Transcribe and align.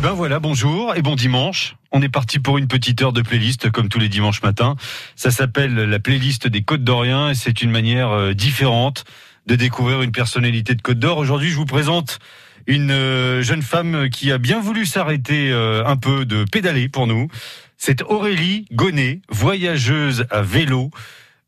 Et 0.00 0.02
ben 0.02 0.12
voilà, 0.12 0.40
bonjour 0.40 0.96
et 0.96 1.02
bon 1.02 1.14
dimanche. 1.14 1.76
On 1.92 2.00
est 2.00 2.08
parti 2.08 2.38
pour 2.38 2.56
une 2.56 2.68
petite 2.68 3.02
heure 3.02 3.12
de 3.12 3.20
playlist 3.20 3.70
comme 3.70 3.90
tous 3.90 3.98
les 3.98 4.08
dimanches 4.08 4.40
matins. 4.40 4.76
Ça 5.14 5.30
s'appelle 5.30 5.74
la 5.74 5.98
playlist 5.98 6.48
des 6.48 6.62
Côtes 6.62 6.82
d'Orient 6.82 7.28
et 7.28 7.34
c'est 7.34 7.60
une 7.60 7.70
manière 7.70 8.08
euh, 8.08 8.32
différente 8.32 9.04
de 9.46 9.56
découvrir 9.56 10.00
une 10.00 10.10
personnalité 10.10 10.74
de 10.74 10.80
Côte 10.80 10.98
d'Or. 10.98 11.18
Aujourd'hui, 11.18 11.50
je 11.50 11.56
vous 11.56 11.66
présente 11.66 12.18
une 12.66 12.92
euh, 12.92 13.42
jeune 13.42 13.60
femme 13.60 14.08
qui 14.08 14.32
a 14.32 14.38
bien 14.38 14.58
voulu 14.58 14.86
s'arrêter 14.86 15.52
euh, 15.52 15.84
un 15.84 15.98
peu 15.98 16.24
de 16.24 16.44
pédaler 16.44 16.88
pour 16.88 17.06
nous. 17.06 17.28
C'est 17.76 18.00
Aurélie 18.00 18.64
Gonnet, 18.72 19.20
voyageuse 19.28 20.24
à 20.30 20.40
vélo 20.40 20.90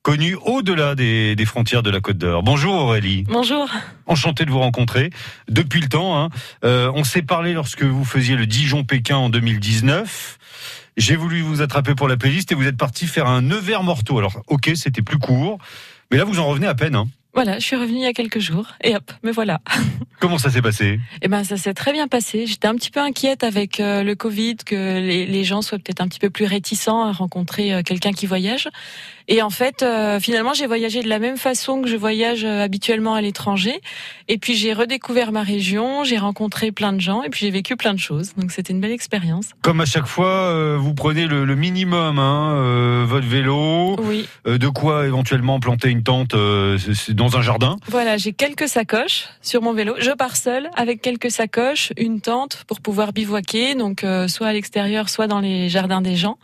connue 0.02 0.34
au-delà 0.34 0.94
des, 0.94 1.36
frontières 1.46 1.82
de 1.82 1.90
la 1.90 2.00
Côte 2.00 2.18
d'Or. 2.18 2.42
Bonjour 2.42 2.74
Aurélie. 2.74 3.24
Bonjour. 3.28 3.68
Enchanté 4.06 4.44
de 4.44 4.50
vous 4.50 4.58
rencontrer. 4.58 5.10
Depuis 5.48 5.80
le 5.80 5.88
temps, 5.88 6.18
hein. 6.18 6.28
euh, 6.64 6.90
on 6.94 7.04
s'est 7.04 7.22
parlé 7.22 7.52
lorsque 7.52 7.82
vous 7.82 8.04
faisiez 8.04 8.36
le 8.36 8.46
Dijon-Pékin 8.46 9.16
en 9.16 9.30
2019. 9.30 10.38
J'ai 10.96 11.16
voulu 11.16 11.40
vous 11.40 11.62
attraper 11.62 11.94
pour 11.94 12.08
la 12.08 12.16
playlist 12.16 12.52
et 12.52 12.54
vous 12.54 12.66
êtes 12.66 12.76
parti 12.76 13.06
faire 13.06 13.26
un 13.26 13.42
Nevers-Morteau. 13.42 14.18
Alors, 14.18 14.42
ok, 14.48 14.72
c'était 14.74 15.02
plus 15.02 15.18
court, 15.18 15.58
mais 16.10 16.18
là 16.18 16.24
vous 16.24 16.38
en 16.38 16.46
revenez 16.46 16.66
à 16.66 16.74
peine. 16.74 16.96
Hein. 16.96 17.06
Voilà, 17.34 17.58
je 17.58 17.64
suis 17.64 17.76
revenue 17.76 17.96
il 17.96 18.02
y 18.02 18.06
a 18.06 18.12
quelques 18.12 18.40
jours 18.40 18.66
et 18.84 18.94
hop, 18.94 19.10
me 19.22 19.32
voilà. 19.32 19.62
Comment 20.20 20.36
ça 20.36 20.50
s'est 20.50 20.60
passé? 20.60 21.00
Eh 21.22 21.28
ben, 21.28 21.44
ça 21.44 21.56
s'est 21.56 21.72
très 21.72 21.92
bien 21.92 22.06
passé. 22.06 22.46
J'étais 22.46 22.68
un 22.68 22.74
petit 22.74 22.90
peu 22.90 23.00
inquiète 23.00 23.42
avec 23.42 23.80
euh, 23.80 24.02
le 24.02 24.14
Covid, 24.14 24.56
que 24.66 25.00
les, 25.00 25.24
les 25.24 25.44
gens 25.44 25.62
soient 25.62 25.78
peut-être 25.78 26.02
un 26.02 26.08
petit 26.08 26.18
peu 26.18 26.28
plus 26.28 26.44
réticents 26.44 27.02
à 27.02 27.10
rencontrer 27.10 27.72
euh, 27.72 27.82
quelqu'un 27.82 28.12
qui 28.12 28.26
voyage. 28.26 28.68
Et 29.28 29.42
en 29.42 29.50
fait, 29.50 29.82
euh, 29.82 30.20
finalement, 30.20 30.54
j'ai 30.54 30.66
voyagé 30.66 31.02
de 31.02 31.08
la 31.08 31.18
même 31.18 31.36
façon 31.36 31.82
que 31.82 31.88
je 31.88 31.96
voyage 31.96 32.44
habituellement 32.44 33.14
à 33.14 33.20
l'étranger. 33.20 33.80
Et 34.28 34.38
puis 34.38 34.54
j'ai 34.54 34.72
redécouvert 34.72 35.32
ma 35.32 35.42
région, 35.42 36.04
j'ai 36.04 36.18
rencontré 36.18 36.72
plein 36.72 36.92
de 36.92 37.00
gens 37.00 37.22
et 37.22 37.28
puis 37.28 37.40
j'ai 37.40 37.50
vécu 37.50 37.76
plein 37.76 37.94
de 37.94 37.98
choses. 37.98 38.32
Donc 38.36 38.50
c'était 38.52 38.72
une 38.72 38.80
belle 38.80 38.92
expérience. 38.92 39.50
Comme 39.62 39.80
à 39.80 39.86
chaque 39.86 40.06
fois, 40.06 40.76
vous 40.76 40.94
prenez 40.94 41.26
le, 41.26 41.44
le 41.44 41.54
minimum, 41.54 42.18
hein, 42.18 43.04
votre 43.06 43.26
vélo. 43.26 43.96
Oui. 44.02 44.26
de 44.46 44.68
quoi 44.68 45.06
éventuellement 45.06 45.60
planter 45.60 45.88
une 45.88 46.02
tente 46.02 46.34
dans 46.34 47.36
un 47.36 47.42
jardin 47.42 47.76
Voilà, 47.88 48.16
j'ai 48.16 48.32
quelques 48.32 48.68
sacoches 48.68 49.28
sur 49.40 49.62
mon 49.62 49.72
vélo. 49.72 49.94
Je 49.98 50.10
pars 50.10 50.36
seule 50.36 50.70
avec 50.76 51.02
quelques 51.02 51.30
sacoches, 51.30 51.92
une 51.96 52.20
tente 52.20 52.64
pour 52.66 52.80
pouvoir 52.80 53.12
bivouaquer, 53.12 53.74
donc 53.74 54.04
euh, 54.04 54.28
soit 54.28 54.48
à 54.48 54.52
l'extérieur, 54.52 55.08
soit 55.08 55.26
dans 55.26 55.40
les 55.40 55.68
jardins 55.68 56.00
des 56.00 56.16
gens 56.16 56.38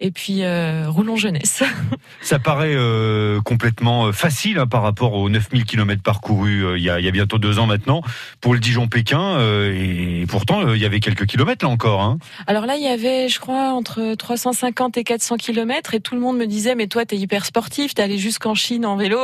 et 0.00 0.10
puis 0.12 0.42
euh, 0.42 0.88
roulons 0.88 1.16
jeunesse. 1.16 1.62
Ça 2.20 2.38
paraît 2.38 2.74
euh, 2.74 3.40
complètement 3.40 4.06
euh, 4.06 4.12
facile 4.12 4.58
hein, 4.58 4.66
par 4.66 4.82
rapport 4.82 5.14
aux 5.14 5.28
9000 5.28 5.64
km 5.64 6.02
parcourus 6.02 6.64
euh, 6.64 6.78
il, 6.78 6.84
y 6.84 6.90
a, 6.90 7.00
il 7.00 7.04
y 7.04 7.08
a 7.08 7.10
bientôt 7.10 7.38
deux 7.38 7.58
ans 7.58 7.66
maintenant 7.66 8.02
pour 8.40 8.54
le 8.54 8.60
Dijon-Pékin 8.60 9.38
et 9.72 10.24
pourtant 10.28 10.72
il 10.74 10.80
y 10.80 10.84
avait 10.84 11.00
quelques 11.00 11.26
kilomètres 11.26 11.64
là 11.64 11.70
encore. 11.70 12.02
Hein. 12.02 12.18
Alors 12.46 12.66
là 12.66 12.76
il 12.76 12.82
y 12.82 12.88
avait 12.88 13.28
je 13.28 13.40
crois 13.40 13.72
entre 13.72 14.14
350 14.14 14.96
et 14.96 15.04
400 15.04 15.36
km 15.36 15.94
et 15.94 16.00
tout 16.00 16.14
le 16.14 16.20
monde 16.20 16.36
me 16.36 16.46
disait 16.46 16.74
mais 16.74 16.86
toi 16.86 17.04
t'es 17.04 17.16
hyper 17.16 17.44
sportif, 17.44 17.94
t'es 17.94 18.02
allé 18.02 18.18
jusqu'en 18.18 18.54
Chine 18.54 18.86
en 18.86 18.96
vélo, 18.96 19.18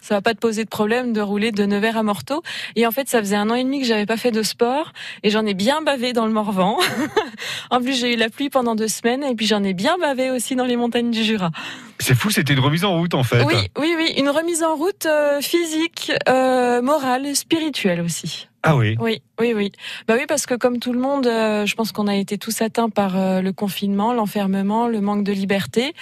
ça 0.00 0.16
va 0.16 0.22
pas 0.22 0.34
te 0.34 0.38
poser 0.38 0.64
de 0.64 0.68
problème 0.68 1.12
de 1.12 1.20
rouler 1.20 1.52
de 1.52 1.64
Nevers 1.64 1.96
à 1.96 2.02
Morteau. 2.02 2.42
Et 2.74 2.86
en 2.86 2.90
fait 2.90 3.08
ça 3.08 3.20
faisait 3.20 3.36
un 3.36 3.50
an 3.50 3.54
et 3.54 3.64
demi 3.64 3.80
que 3.80 3.86
j'avais 3.86 4.06
pas 4.06 4.16
fait 4.16 4.32
de 4.32 4.42
sport 4.42 4.92
et 5.22 5.30
j'en 5.30 5.46
ai 5.46 5.54
bien 5.54 5.82
bavé 5.82 6.12
dans 6.12 6.26
le 6.26 6.32
Morvan. 6.32 6.78
en 7.70 7.80
plus 7.80 7.98
j'ai 7.98 8.14
eu 8.14 8.16
la 8.16 8.28
pluie 8.28 8.50
pendant 8.50 8.74
deux 8.74 8.88
semaines 8.88 9.22
et 9.22 9.34
puis 9.34 9.46
j'en 9.46 9.62
ai 9.62 9.74
bien 9.74 9.96
bavé 10.00 10.15
aussi 10.30 10.56
dans 10.56 10.64
les 10.64 10.76
montagnes 10.76 11.10
du 11.10 11.22
Jura. 11.22 11.50
C'est 11.98 12.14
fou, 12.14 12.30
c'était 12.30 12.52
une 12.52 12.60
remise 12.60 12.84
en 12.84 12.96
route 12.96 13.14
en 13.14 13.22
fait. 13.22 13.42
Oui, 13.44 13.54
oui, 13.78 13.94
oui, 13.96 14.14
une 14.18 14.28
remise 14.28 14.62
en 14.62 14.76
route 14.76 15.06
euh, 15.06 15.40
physique, 15.40 16.12
euh, 16.28 16.82
morale, 16.82 17.34
spirituelle 17.34 18.00
aussi. 18.00 18.48
Ah 18.68 18.74
oui. 18.74 18.96
Oui, 18.98 19.22
oui, 19.38 19.52
oui. 19.54 19.70
Bah 20.08 20.14
oui, 20.18 20.24
parce 20.26 20.44
que 20.44 20.54
comme 20.54 20.80
tout 20.80 20.92
le 20.92 20.98
monde, 20.98 21.28
euh, 21.28 21.66
je 21.66 21.76
pense 21.76 21.92
qu'on 21.92 22.08
a 22.08 22.16
été 22.16 22.36
tous 22.36 22.62
atteints 22.62 22.88
par 22.88 23.16
euh, 23.16 23.40
le 23.40 23.52
confinement, 23.52 24.12
l'enfermement, 24.12 24.88
le 24.88 25.00
manque 25.00 25.22
de 25.22 25.30
liberté. 25.30 25.94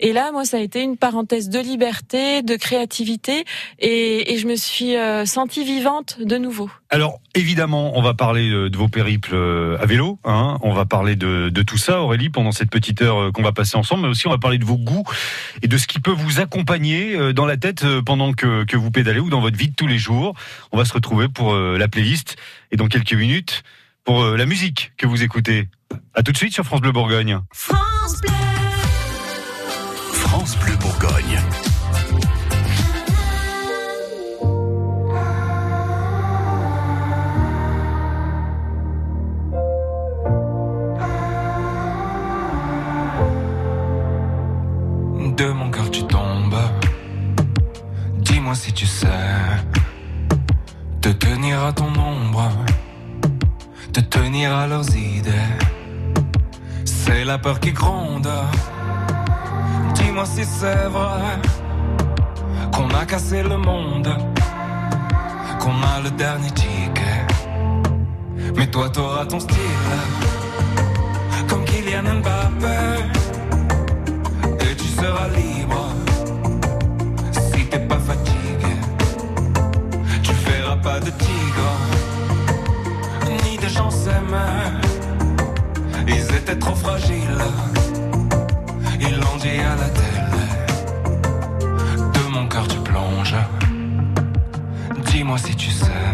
Et 0.00 0.14
là, 0.14 0.32
moi, 0.32 0.46
ça 0.46 0.56
a 0.56 0.60
été 0.60 0.82
une 0.82 0.96
parenthèse 0.96 1.50
de 1.50 1.58
liberté, 1.58 2.40
de 2.40 2.56
créativité, 2.56 3.44
et, 3.80 4.32
et 4.32 4.38
je 4.38 4.46
me 4.46 4.56
suis 4.56 4.96
euh, 4.96 5.26
sentie 5.26 5.62
vivante 5.62 6.16
de 6.18 6.38
nouveau. 6.38 6.70
Alors, 6.88 7.20
évidemment, 7.34 7.98
on 7.98 8.00
va 8.00 8.14
parler 8.14 8.48
de 8.48 8.76
vos 8.78 8.88
périples 8.88 9.36
à 9.78 9.84
vélo. 9.84 10.18
Hein. 10.24 10.56
On 10.62 10.72
va 10.72 10.86
parler 10.86 11.16
de, 11.16 11.50
de, 11.50 11.62
tout 11.62 11.76
ça, 11.76 12.00
Aurélie, 12.00 12.30
pendant 12.30 12.52
cette 12.52 12.70
petite 12.70 13.02
heure 13.02 13.30
qu'on 13.32 13.42
va 13.42 13.52
passer 13.52 13.76
ensemble. 13.76 14.04
Mais 14.04 14.08
aussi, 14.08 14.26
on 14.26 14.30
va 14.30 14.38
parler 14.38 14.58
de 14.58 14.64
vos 14.64 14.78
goûts 14.78 15.02
et 15.62 15.68
de 15.68 15.78
ce 15.78 15.86
qui 15.86 16.00
peut 16.00 16.12
vous 16.12 16.40
accompagner 16.40 17.32
dans 17.32 17.46
la 17.46 17.56
tête 17.56 17.84
pendant 18.04 18.32
que, 18.32 18.64
que 18.64 18.76
vous 18.76 18.90
pédalez 18.90 19.20
ou 19.20 19.30
dans 19.30 19.40
votre 19.40 19.56
vie 19.56 19.68
de 19.68 19.74
tous 19.74 19.86
les 19.86 19.98
jours. 19.98 20.34
On 20.72 20.78
va 20.78 20.84
se 20.84 20.92
retrouver 20.92 21.28
pour 21.28 21.54
la 21.54 21.88
playlist 21.88 22.36
et 22.70 22.76
dans 22.76 22.88
quelques 22.88 23.14
minutes 23.14 23.62
pour 24.06 24.22
euh, 24.22 24.36
la 24.36 24.46
musique 24.46 24.92
que 24.96 25.06
vous 25.06 25.22
écoutez. 25.22 25.68
À 26.14 26.22
tout 26.22 26.32
de 26.32 26.36
suite 26.38 26.54
sur 26.54 26.64
France 26.64 26.80
Bleu 26.80 26.92
Bourgogne. 26.92 27.40
France 27.52 28.20
Bleu. 28.22 28.30
France 30.12 30.56
Bleu 30.58 30.76
Bourgogne. 30.76 31.40
De 45.36 45.52
mon 45.52 45.70
cœur 45.70 45.90
tu 45.90 46.02
tombes. 46.04 46.56
Dis-moi 48.20 48.54
si 48.54 48.72
tu 48.72 48.86
sais 48.86 49.06
te 51.02 51.10
tenir 51.10 51.62
à 51.62 51.72
ton 51.72 51.88
ombre, 51.88 52.50
te 53.92 54.00
tenir 54.00 54.54
à 54.56 54.66
leurs 54.66 54.88
idées. 54.96 55.52
C'est 56.84 57.24
la 57.24 57.36
peur 57.36 57.60
qui 57.60 57.72
gronde. 57.72 58.30
Dis-moi 59.94 60.24
si 60.24 60.44
c'est 60.44 60.88
vrai 60.88 61.38
qu'on 62.72 62.88
a 62.94 63.04
cassé 63.04 63.42
le 63.42 63.58
monde, 63.58 64.08
qu'on 65.60 65.82
a 65.82 66.00
le 66.02 66.10
dernier 66.12 66.50
ticket. 66.50 67.26
Mais 68.56 68.66
toi, 68.68 68.88
t'auras 68.88 69.26
ton 69.26 69.40
style, 69.40 69.96
comme 71.46 71.64
Kylian 71.64 72.20
Mbappé, 72.20 72.75
et 75.06 75.08
tu 75.08 75.12
seras 75.12 75.28
libre. 75.28 75.96
pas 80.82 81.00
de 81.00 81.10
tigre, 81.10 81.70
ni 83.44 83.56
de 83.56 83.68
gens 83.68 83.90
s'aimaient. 83.90 84.72
Ils 86.06 86.34
étaient 86.36 86.58
trop 86.58 86.74
fragiles, 86.74 87.44
ils 89.00 89.16
l'ont 89.16 89.38
dit 89.40 89.60
à 89.72 89.74
la 89.82 89.88
télé. 89.98 90.46
De 92.14 92.22
mon 92.34 92.46
cœur 92.46 92.66
tu 92.68 92.78
plonges, 92.78 93.36
dis-moi 95.06 95.38
si 95.38 95.56
tu 95.56 95.70
sais. 95.70 96.10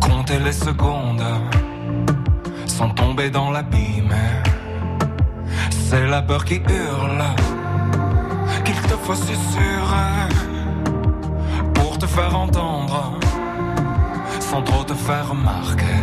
Compter 0.00 0.38
les 0.38 0.52
secondes 0.52 1.24
sans 2.66 2.90
tomber 2.90 3.30
dans 3.30 3.50
l'abîme. 3.50 4.14
C'est 5.92 6.06
la 6.06 6.22
peur 6.22 6.42
qui 6.46 6.54
hurle, 6.54 7.22
qu'il 8.64 8.80
te 8.80 8.96
faut 9.04 9.14
susurrer 9.14 10.22
te 11.98 12.06
faire 12.06 12.34
entendre, 12.34 13.20
sans 14.40 14.62
trop 14.62 14.82
te 14.82 14.94
faire 14.94 15.28
remarquer. 15.28 16.00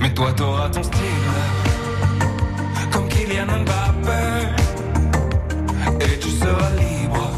Mais 0.00 0.12
toi, 0.12 0.32
t'auras 0.32 0.68
ton 0.68 0.82
style, 0.82 1.36
comme 2.90 3.08
Kylian 3.08 3.46
Mbappé, 3.46 4.22
et 6.00 6.18
tu 6.18 6.28
seras 6.28 6.70
libre. 6.84 7.30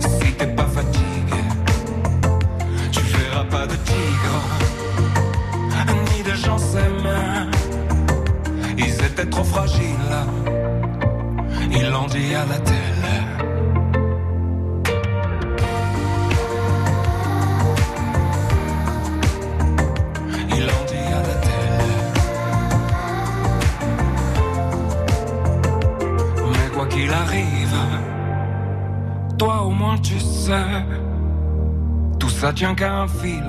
Si 0.00 0.32
t'es 0.32 0.46
pas 0.46 0.66
fatigué, 0.76 1.42
tu 2.90 3.00
verras 3.00 3.44
pas 3.44 3.66
de 3.66 3.76
tigre, 3.90 4.38
ni 6.10 6.22
de 6.22 6.34
gens 6.34 6.58
s'aimer. 6.58 6.95
Ils 9.16 9.22
étaient 9.22 9.30
trop 9.30 9.44
fragiles, 9.44 10.16
ils 11.70 11.90
l'ont 11.90 12.06
dit 12.06 12.34
à 12.34 12.44
la 12.44 12.58
télé. 12.58 12.76
Toi 29.38 29.62
au 29.62 29.70
moins 29.70 29.98
tu 29.98 30.18
sais, 30.18 30.52
tout 32.18 32.28
ça 32.28 32.52
tient 32.52 32.74
qu'à 32.74 33.00
un 33.00 33.08
fil 33.08 33.44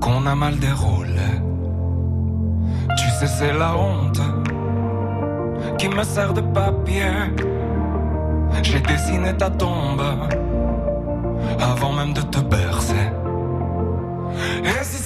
qu'on 0.00 0.26
a 0.26 0.34
mal 0.34 0.58
déroulé. 0.58 1.41
C'est 3.24 3.52
la 3.52 3.76
honte 3.76 4.20
qui 5.78 5.88
me 5.88 6.02
sert 6.02 6.32
de 6.32 6.40
papier. 6.40 7.10
J'ai 8.62 8.80
dessiné 8.80 9.36
ta 9.36 9.48
tombe 9.48 10.02
avant 11.60 11.92
même 11.92 12.12
de 12.12 12.22
te 12.22 12.40
bercer. 12.40 13.10
Et 14.64 14.84
si 14.84 14.98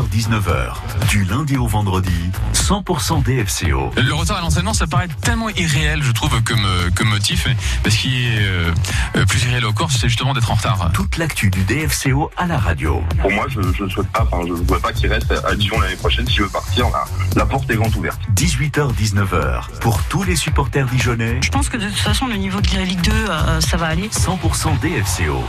19h, 0.00 0.72
du 1.10 1.24
lundi 1.24 1.58
au 1.58 1.66
vendredi, 1.66 2.30
100% 2.54 3.22
DFCO. 3.24 3.90
Le 4.00 4.14
retard 4.14 4.38
à 4.38 4.40
l'enseignement, 4.40 4.72
ça 4.72 4.86
paraît 4.86 5.08
tellement 5.20 5.50
irréel, 5.50 6.02
je 6.02 6.12
trouve, 6.12 6.42
comme, 6.42 6.66
comme 6.94 7.08
motif. 7.08 7.46
Parce 7.82 7.96
qu'il 7.96 8.14
est 8.14 8.38
euh, 8.40 8.72
euh, 9.16 9.26
plus 9.26 9.44
irréel 9.44 9.66
encore, 9.66 9.90
c'est 9.90 10.08
justement 10.08 10.32
d'être 10.32 10.50
en 10.50 10.54
retard. 10.54 10.90
Toute 10.94 11.18
l'actu 11.18 11.50
du 11.50 11.62
DFCO 11.64 12.30
à 12.38 12.46
la 12.46 12.56
radio. 12.56 13.02
Pour 13.20 13.30
moi, 13.32 13.46
je 13.48 13.60
ne 13.60 13.88
souhaite 13.90 14.08
pas, 14.08 14.26
enfin, 14.30 14.44
je 14.46 14.52
ne 14.52 14.56
voudrais 14.56 14.80
pas 14.80 14.94
qu'il 14.94 15.12
reste 15.12 15.30
à 15.30 15.54
Dijon 15.54 15.78
l'année 15.78 15.96
prochaine. 15.96 16.26
S'il 16.26 16.42
veut 16.42 16.48
partir, 16.48 16.86
la, 17.36 17.44
porte 17.44 17.70
est 17.70 17.76
grande 17.76 17.94
ouverte. 17.94 18.20
18h, 18.34 18.94
19h, 18.94 19.78
pour 19.80 20.02
tous 20.04 20.22
les 20.22 20.36
supporters 20.36 20.86
dijonnais. 20.86 21.38
Je 21.42 21.50
pense 21.50 21.68
que 21.68 21.76
de 21.76 21.86
toute 21.86 21.98
façon, 21.98 22.28
le 22.28 22.36
niveau 22.36 22.62
de 22.62 22.74
la 22.74 22.84
Ligue 22.84 23.02
2, 23.02 23.12
euh, 23.12 23.60
ça 23.60 23.76
va 23.76 23.88
aller. 23.88 24.08
100% 24.08 24.78
DFCO. 24.80 25.44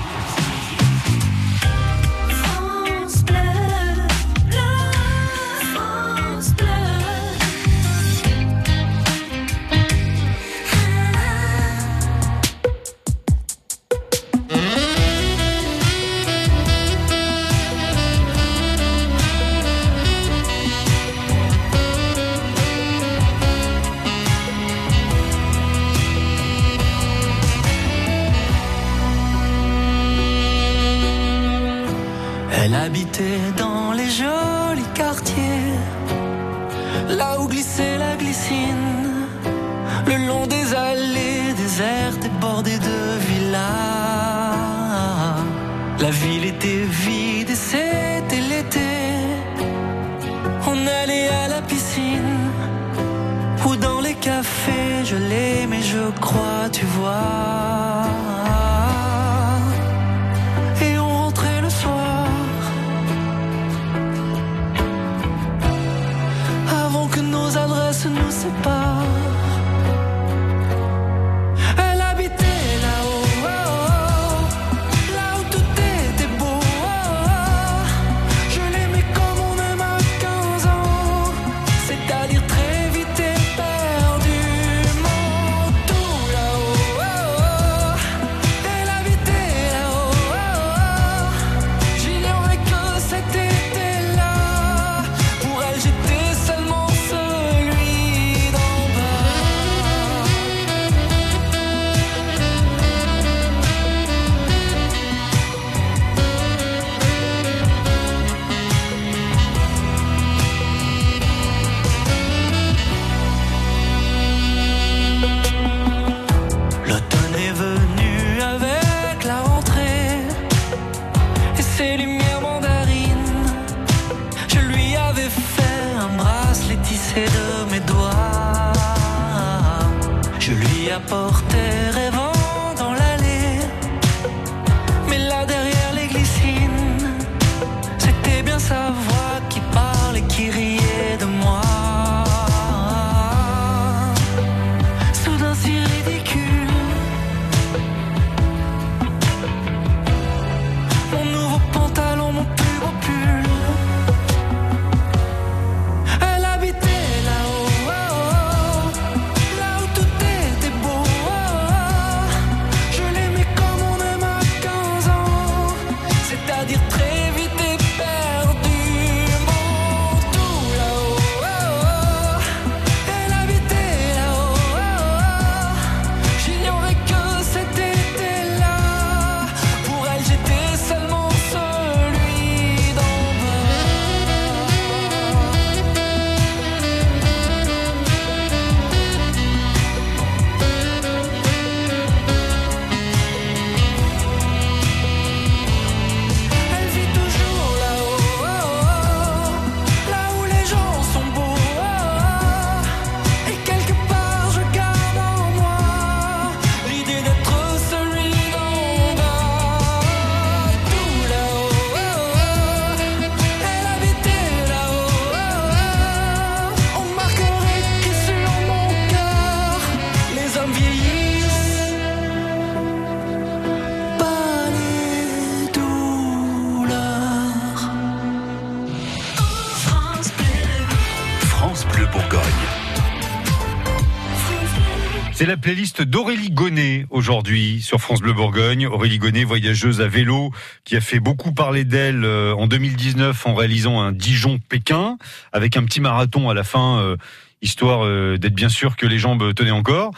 Playlist 235.63 236.01
d'Aurélie 236.01 236.51
Gonnet 236.51 237.05
aujourd'hui 237.09 237.81
sur 237.81 238.01
France 238.01 238.19
Bleu 238.19 238.33
Bourgogne. 238.33 238.85
Aurélie 238.85 239.17
Gonnet, 239.17 239.45
voyageuse 239.45 240.01
à 240.01 240.09
vélo, 240.09 240.51
qui 240.83 240.97
a 240.97 240.99
fait 240.99 241.21
beaucoup 241.21 241.53
parler 241.53 241.85
d'elle 241.85 242.25
euh, 242.25 242.53
en 242.53 242.67
2019 242.67 243.47
en 243.47 243.55
réalisant 243.55 244.01
un 244.01 244.11
Dijon-Pékin 244.11 245.17
avec 245.53 245.77
un 245.77 245.85
petit 245.85 246.01
marathon 246.01 246.49
à 246.49 246.53
la 246.53 246.65
fin, 246.65 246.99
euh, 246.99 247.15
histoire 247.61 248.03
euh, 248.03 248.37
d'être 248.37 248.53
bien 248.53 248.67
sûr 248.67 248.97
que 248.97 249.05
les 249.05 249.17
jambes 249.17 249.53
tenaient 249.53 249.71
encore. 249.71 250.11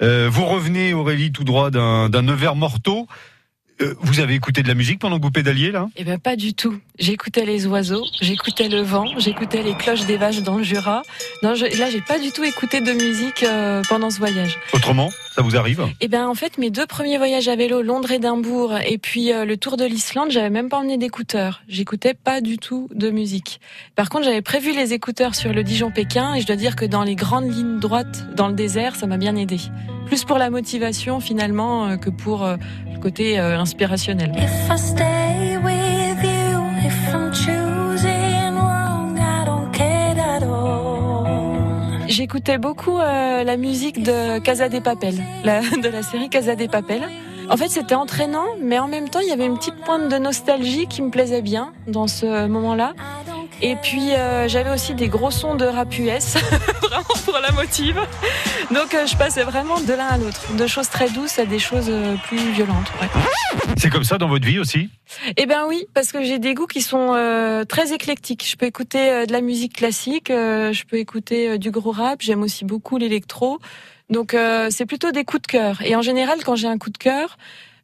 vous 0.00 0.46
revenez, 0.46 0.94
Aurélie, 0.94 1.32
tout 1.32 1.42
droit 1.42 1.72
d'un 1.72 2.08
Nevers 2.22 2.54
morteau. 2.54 3.08
Euh, 3.82 3.94
vous 4.00 4.20
avez 4.20 4.34
écouté 4.34 4.62
de 4.62 4.68
la 4.68 4.74
musique 4.74 4.98
pendant 4.98 5.18
que 5.18 5.22
vous 5.24 5.30
pédaliez 5.30 5.72
là? 5.72 5.88
Eh 5.96 6.04
ben 6.04 6.18
pas 6.18 6.36
du 6.36 6.54
tout. 6.54 6.76
J'écoutais 6.98 7.44
les 7.44 7.66
oiseaux, 7.66 8.04
j'écoutais 8.20 8.68
le 8.68 8.80
vent, 8.82 9.06
j'écoutais 9.18 9.62
les 9.62 9.74
cloches 9.74 10.06
des 10.06 10.16
vaches 10.16 10.42
dans 10.42 10.56
le 10.56 10.62
Jura. 10.62 11.02
Non, 11.42 11.54
je, 11.54 11.64
là 11.78 11.90
j'ai 11.90 12.00
pas 12.00 12.18
du 12.18 12.30
tout 12.30 12.44
écouté 12.44 12.80
de 12.80 12.92
musique 12.92 13.42
euh, 13.42 13.82
pendant 13.88 14.10
ce 14.10 14.18
voyage. 14.18 14.58
Autrement, 14.72 15.10
ça 15.34 15.42
vous 15.42 15.56
arrive? 15.56 15.84
Eh 16.00 16.08
ben 16.08 16.26
en 16.28 16.34
fait 16.34 16.58
mes 16.58 16.70
deux 16.70 16.86
premiers 16.86 17.18
voyages 17.18 17.48
à 17.48 17.56
vélo, 17.56 17.82
Londres-Édimbourg 17.82 18.74
et 18.86 18.98
puis 18.98 19.32
euh, 19.32 19.44
le 19.44 19.56
Tour 19.56 19.76
de 19.76 19.84
l'Islande, 19.84 20.30
j'avais 20.30 20.50
même 20.50 20.68
pas 20.68 20.78
emmené 20.78 20.96
d'écouteurs. 20.98 21.62
J'écoutais 21.68 22.14
pas 22.14 22.40
du 22.40 22.58
tout 22.58 22.88
de 22.94 23.10
musique. 23.10 23.60
Par 23.96 24.08
contre, 24.08 24.24
j'avais 24.24 24.42
prévu 24.42 24.72
les 24.74 24.92
écouteurs 24.92 25.34
sur 25.34 25.52
le 25.52 25.64
Dijon-Pékin 25.64 26.34
et 26.34 26.40
je 26.40 26.46
dois 26.46 26.56
dire 26.56 26.76
que 26.76 26.84
dans 26.84 27.02
les 27.02 27.16
grandes 27.16 27.52
lignes 27.52 27.80
droites 27.80 28.34
dans 28.36 28.48
le 28.48 28.54
désert, 28.54 28.94
ça 28.96 29.06
m'a 29.06 29.16
bien 29.16 29.34
aidé. 29.34 29.58
Plus 30.06 30.24
pour 30.24 30.38
la 30.38 30.50
motivation 30.50 31.20
finalement 31.20 31.96
que 31.96 32.10
pour 32.10 32.46
côté 33.02 33.38
inspirationnel. 33.38 34.32
J'écoutais 42.12 42.58
beaucoup 42.58 42.98
euh, 42.98 43.42
la 43.42 43.56
musique 43.56 44.02
de 44.02 44.38
Casa 44.38 44.68
des 44.68 44.82
Papel, 44.82 45.14
de 45.14 45.88
la 45.88 46.02
série 46.02 46.28
Casa 46.28 46.54
des 46.54 46.68
Papel. 46.68 47.02
En 47.48 47.56
fait, 47.56 47.68
c'était 47.68 47.94
entraînant, 47.94 48.44
mais 48.60 48.78
en 48.78 48.86
même 48.86 49.08
temps, 49.08 49.20
il 49.20 49.28
y 49.28 49.32
avait 49.32 49.46
une 49.46 49.56
petite 49.56 49.76
pointe 49.76 50.10
de 50.10 50.18
nostalgie 50.18 50.86
qui 50.88 51.00
me 51.00 51.08
plaisait 51.08 51.40
bien 51.40 51.72
dans 51.86 52.06
ce 52.06 52.46
moment-là. 52.46 52.92
Et 53.64 53.76
puis 53.76 54.12
euh, 54.12 54.48
j'avais 54.48 54.70
aussi 54.70 54.92
des 54.94 55.08
gros 55.08 55.30
sons 55.30 55.54
de 55.54 55.64
rap 55.64 55.96
US, 55.96 56.34
vraiment 56.82 57.14
pour 57.24 57.38
la 57.38 57.52
motive. 57.52 57.96
Donc 58.72 58.92
euh, 58.92 59.06
je 59.06 59.16
passais 59.16 59.44
vraiment 59.44 59.80
de 59.80 59.92
l'un 59.92 60.08
à 60.08 60.18
l'autre, 60.18 60.52
de 60.56 60.66
choses 60.66 60.88
très 60.88 61.08
douces 61.08 61.38
à 61.38 61.46
des 61.46 61.60
choses 61.60 61.86
euh, 61.88 62.16
plus 62.26 62.50
violentes. 62.50 62.90
C'est 63.76 63.88
comme 63.88 64.02
ça 64.02 64.18
dans 64.18 64.26
votre 64.26 64.44
vie 64.44 64.58
aussi? 64.58 64.90
Eh 65.36 65.46
ben 65.46 65.64
oui, 65.68 65.86
parce 65.94 66.10
que 66.10 66.24
j'ai 66.24 66.40
des 66.40 66.54
goûts 66.54 66.66
qui 66.66 66.82
sont 66.82 67.12
très 67.68 67.92
éclectiques. 67.92 68.46
Je 68.48 68.56
peux 68.56 68.66
écouter 68.66 69.26
de 69.26 69.32
la 69.32 69.40
musique 69.40 69.74
classique, 69.74 70.28
je 70.28 70.84
peux 70.84 70.96
écouter 70.96 71.58
du 71.58 71.70
gros 71.70 71.92
rap, 71.92 72.20
j'aime 72.20 72.42
aussi 72.42 72.64
beaucoup 72.64 72.96
l'électro. 72.96 73.58
Donc 74.10 74.36
c'est 74.70 74.86
plutôt 74.86 75.10
des 75.10 75.24
coups 75.24 75.42
de 75.42 75.46
cœur. 75.46 75.82
Et 75.82 75.96
en 75.96 76.02
général, 76.02 76.38
quand 76.44 76.56
j'ai 76.56 76.68
un 76.68 76.78
coup 76.78 76.90
de 76.90 76.98
cœur, 76.98 77.36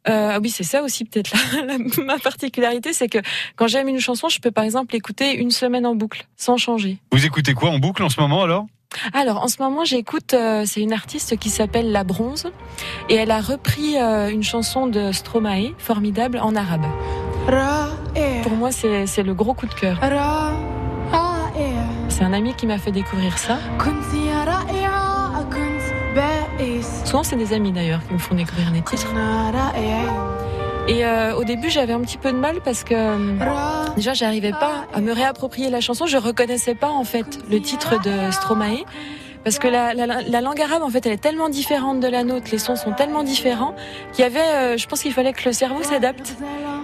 euh, 0.07 0.31
ah 0.33 0.39
oui, 0.39 0.49
c'est 0.49 0.63
ça 0.63 0.81
aussi 0.83 1.05
peut-être 1.05 1.35
ma 2.01 2.17
particularité, 2.17 2.93
c'est 2.93 3.09
que 3.09 3.19
quand 3.55 3.67
j'aime 3.67 3.87
une 3.87 3.99
chanson, 3.99 4.29
je 4.29 4.39
peux 4.39 4.51
par 4.51 4.63
exemple 4.63 4.93
l'écouter 4.93 5.35
une 5.35 5.51
semaine 5.51 5.85
en 5.85 5.95
boucle, 5.95 6.25
sans 6.37 6.57
changer. 6.57 6.97
Vous 7.11 7.25
écoutez 7.25 7.53
quoi 7.53 7.69
en 7.69 7.79
boucle 7.79 8.03
en 8.03 8.09
ce 8.09 8.19
moment 8.19 8.43
alors? 8.43 8.65
Alors 9.13 9.43
en 9.43 9.47
ce 9.47 9.61
moment 9.61 9.85
j'écoute, 9.85 10.33
euh, 10.33 10.63
c'est 10.65 10.81
une 10.81 10.93
artiste 10.93 11.37
qui 11.37 11.49
s'appelle 11.49 11.91
La 11.91 12.03
Bronze 12.03 12.51
et 13.07 13.15
elle 13.15 13.29
a 13.29 13.39
repris 13.39 13.97
euh, 13.97 14.31
une 14.31 14.41
chanson 14.41 14.87
de 14.87 15.11
Stromae, 15.11 15.73
formidable, 15.77 16.39
en 16.39 16.55
arabe. 16.55 16.85
Pour 18.43 18.53
moi 18.53 18.71
c'est 18.71 19.23
le 19.23 19.33
gros 19.33 19.53
coup 19.53 19.67
de 19.67 19.73
cœur. 19.73 19.99
C'est 22.09 22.23
un 22.23 22.33
ami 22.33 22.53
qui 22.55 22.65
m'a 22.65 22.77
fait 22.77 22.91
découvrir 22.91 23.37
ça. 23.37 23.59
Souvent, 27.09 27.23
c'est 27.23 27.37
des 27.37 27.53
amis 27.53 27.71
d'ailleurs 27.71 28.05
qui 28.05 28.13
me 28.13 28.19
font 28.19 28.35
découvrir 28.35 28.71
des 28.71 28.83
titres. 28.83 29.07
Et 30.87 31.03
euh, 31.03 31.33
au 31.33 31.43
début, 31.43 31.71
j'avais 31.71 31.93
un 31.93 32.01
petit 32.01 32.19
peu 32.19 32.31
de 32.31 32.37
mal 32.37 32.61
parce 32.63 32.83
que 32.83 32.93
euh, 32.93 33.95
déjà, 33.95 34.13
j'arrivais 34.13 34.51
pas 34.51 34.85
à 34.93 35.01
me 35.01 35.11
réapproprier 35.11 35.71
la 35.71 35.81
chanson. 35.81 36.05
Je 36.05 36.17
reconnaissais 36.17 36.75
pas 36.75 36.89
en 36.89 37.03
fait 37.03 37.39
le 37.49 37.59
titre 37.61 37.99
de 37.99 38.31
Stromae. 38.31 38.85
Parce 39.43 39.57
que 39.57 39.67
la, 39.67 39.93
langue 40.41 40.61
arabe, 40.61 40.83
en 40.83 40.89
fait, 40.89 41.03
elle 41.07 41.13
est 41.13 41.17
tellement 41.17 41.49
différente 41.49 41.99
de 41.99 42.07
la 42.07 42.23
nôtre, 42.23 42.49
les 42.51 42.59
sons 42.59 42.75
sont 42.75 42.91
tellement 42.91 43.23
différents 43.23 43.73
qu'il 44.13 44.21
y 44.21 44.27
avait, 44.27 44.39
euh, 44.41 44.77
je 44.77 44.85
pense 44.85 45.01
qu'il 45.01 45.13
fallait 45.13 45.33
que 45.33 45.45
le 45.45 45.53
cerveau 45.53 45.81
s'adapte. 45.81 46.35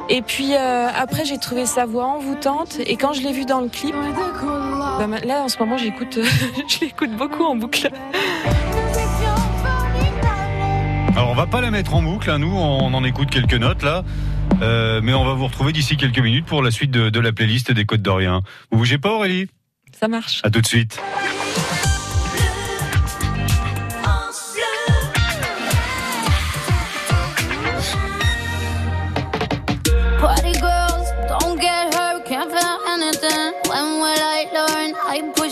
Et 0.10 0.24
puis 0.24 0.56
après, 0.56 1.26
j'ai 1.26 1.38
trouvé 1.38 1.68
sa 1.68 1.86
voix 1.86 2.06
envoûtante. 2.06 2.80
Et 2.88 2.96
quand 2.96 3.14
je 3.14 3.22
l'ai 3.22 3.32
vue 3.32 3.46
dans 3.46 3.62
le 3.62 3.70
clip, 3.70 3.94
bah, 4.98 5.06
là, 5.24 5.44
en 5.44 5.50
ce 5.50 5.60
moment, 5.60 5.78
j'écoute, 5.78 6.18
je 6.68 6.80
l'écoute 6.80 7.12
beaucoup 7.12 7.44
en 7.44 7.56
boucle. 7.56 7.92
Alors 11.16 11.30
on 11.30 11.34
va 11.34 11.48
pas 11.48 11.62
la 11.62 11.72
mettre 11.72 11.94
en 11.94 12.02
boucle, 12.02 12.30
hein. 12.30 12.40
nous 12.40 12.52
on 12.52 12.94
en 12.94 13.04
écoute 13.06 13.30
quelques 13.30 13.54
notes 13.54 13.84
là, 13.84 14.04
euh, 14.62 15.00
mais 15.02 15.14
on 15.14 15.24
va 15.24 15.34
vous 15.34 15.48
retrouver 15.48 15.72
d'ici 15.72 15.96
quelques 15.96 16.20
minutes 16.20 16.46
pour 16.46 16.62
la 16.62 16.72
suite 16.72 16.92
de, 16.92 17.20
la 17.20 17.32
playlist 17.32 17.72
des 17.72 17.86
Côtes 17.86 18.02
d'Orient. 18.02 18.42
Vous 18.70 18.80
bougez 18.80 18.98
pas 18.98 19.12
Aurélie? 19.12 19.48
Ça 19.98 20.10
marche. 20.10 20.42
À 20.44 20.50
tout 20.50 20.60
de 20.60 20.68
suite. 20.68 21.00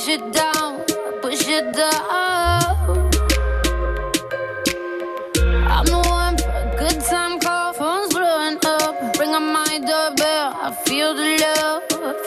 push 0.04 0.08
it 0.08 0.34
down, 0.34 0.84
push 1.22 1.48
it 1.48 1.72
down. 1.72 2.23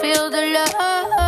Feel 0.01 0.31
the 0.31 0.47
love, 0.55 1.26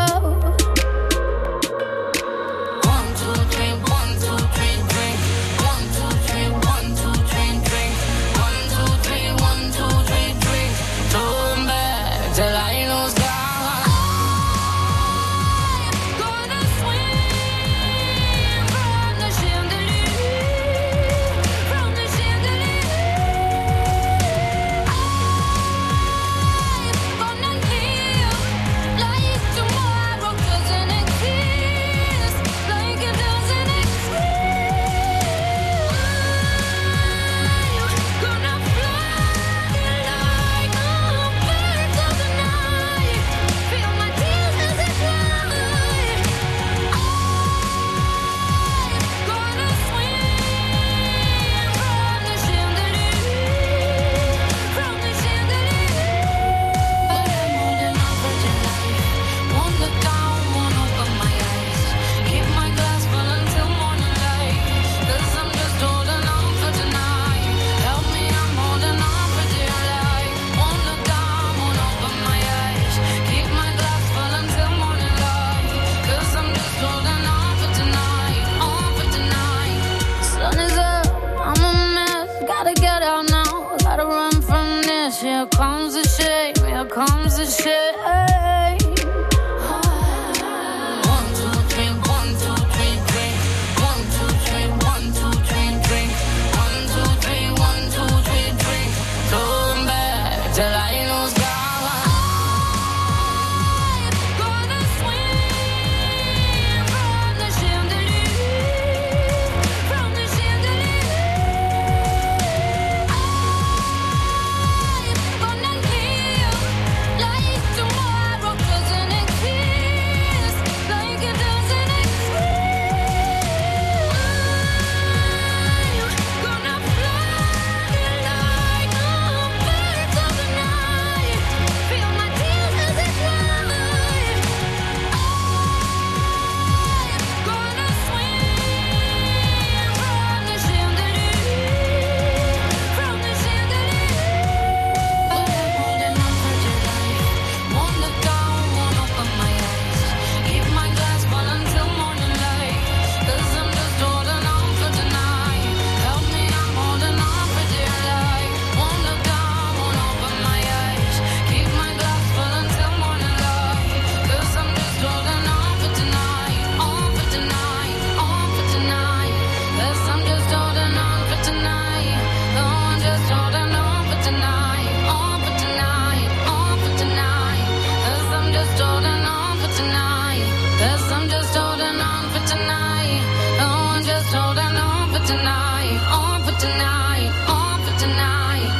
tonight, 186.58 187.30
for 187.46 187.94
tonight. 187.98 188.70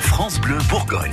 France 0.00 0.40
Bleu 0.40 0.58
Bourgogne. 0.68 1.12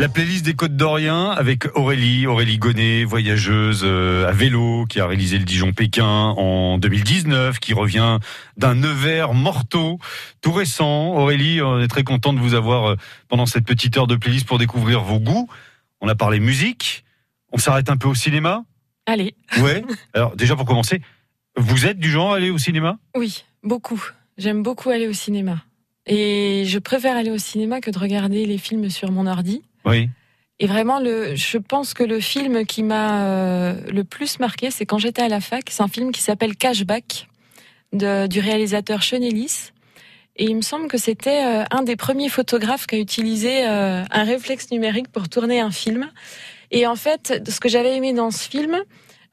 La 0.00 0.08
playlist 0.08 0.44
des 0.44 0.54
Côtes 0.54 0.76
d'Orient 0.76 1.30
avec 1.30 1.66
Aurélie, 1.76 2.26
Aurélie 2.26 2.58
Gonnet, 2.58 3.04
voyageuse 3.04 3.82
euh, 3.84 4.26
à 4.26 4.32
vélo, 4.32 4.86
qui 4.88 4.98
a 4.98 5.06
réalisé 5.06 5.38
le 5.38 5.44
Dijon-Pékin 5.44 6.04
en 6.04 6.78
2019, 6.78 7.60
qui 7.60 7.74
revient 7.74 8.18
d'un 8.56 8.74
Nevers 8.74 9.34
morteau, 9.34 10.00
tout 10.40 10.52
récent. 10.52 11.14
Aurélie, 11.14 11.62
on 11.62 11.80
est 11.80 11.86
très 11.86 12.02
content 12.02 12.32
de 12.32 12.40
vous 12.40 12.54
avoir 12.54 12.90
euh, 12.90 12.96
pendant 13.28 13.46
cette 13.46 13.64
petite 13.64 13.96
heure 13.96 14.08
de 14.08 14.16
playlist 14.16 14.48
pour 14.48 14.58
découvrir 14.58 15.00
vos 15.02 15.20
goûts. 15.20 15.48
On 16.00 16.08
a 16.08 16.16
parlé 16.16 16.40
musique, 16.40 17.03
on 17.54 17.58
s'arrête 17.58 17.88
un 17.88 17.96
peu 17.96 18.08
au 18.08 18.14
cinéma. 18.14 18.64
Allez, 19.06 19.34
Ouais. 19.62 19.82
Alors 20.12 20.34
déjà 20.36 20.56
pour 20.56 20.66
commencer, 20.66 21.00
vous 21.56 21.86
êtes 21.86 21.98
du 21.98 22.10
genre 22.10 22.32
à 22.32 22.36
aller 22.36 22.50
au 22.50 22.58
cinéma? 22.58 22.98
Oui, 23.16 23.44
beaucoup. 23.62 24.02
J'aime 24.36 24.62
beaucoup 24.62 24.90
aller 24.90 25.06
au 25.08 25.12
cinéma. 25.12 25.62
Et 26.06 26.64
je 26.66 26.78
préfère 26.78 27.16
aller 27.16 27.30
au 27.30 27.38
cinéma 27.38 27.80
que 27.80 27.90
de 27.90 27.98
regarder 27.98 28.44
les 28.44 28.58
films 28.58 28.90
sur 28.90 29.10
mon 29.12 29.26
ordi. 29.26 29.62
Oui. 29.86 30.10
Et 30.60 30.66
vraiment, 30.66 31.00
le, 31.00 31.34
je 31.34 31.58
pense 31.58 31.94
que 31.94 32.02
le 32.04 32.20
film 32.20 32.64
qui 32.66 32.82
m'a 32.82 33.24
euh, 33.24 33.80
le 33.90 34.04
plus 34.04 34.38
marqué, 34.38 34.70
c'est 34.70 34.84
quand 34.86 34.98
j'étais 34.98 35.22
à 35.22 35.28
la 35.28 35.40
fac. 35.40 35.64
C'est 35.70 35.82
un 35.82 35.88
film 35.88 36.12
qui 36.12 36.20
s'appelle 36.22 36.56
Cashback 36.56 37.28
de- 37.92 38.26
du 38.26 38.40
réalisateur 38.40 39.02
Sean 39.02 39.22
Ellis. 39.22 39.70
Et 40.36 40.44
il 40.46 40.56
me 40.56 40.62
semble 40.62 40.88
que 40.88 40.98
c'était 40.98 41.44
euh, 41.44 41.64
un 41.70 41.82
des 41.84 41.96
premiers 41.96 42.28
photographes 42.28 42.86
qui 42.86 42.96
a 42.96 42.98
utilisé 42.98 43.66
euh, 43.68 44.02
un 44.10 44.24
réflexe 44.24 44.70
numérique 44.72 45.08
pour 45.08 45.28
tourner 45.28 45.60
un 45.60 45.70
film. 45.70 46.10
Et 46.76 46.88
en 46.88 46.96
fait, 46.96 47.40
ce 47.48 47.60
que 47.60 47.68
j'avais 47.68 47.96
aimé 47.96 48.12
dans 48.12 48.32
ce 48.32 48.48
film, 48.48 48.76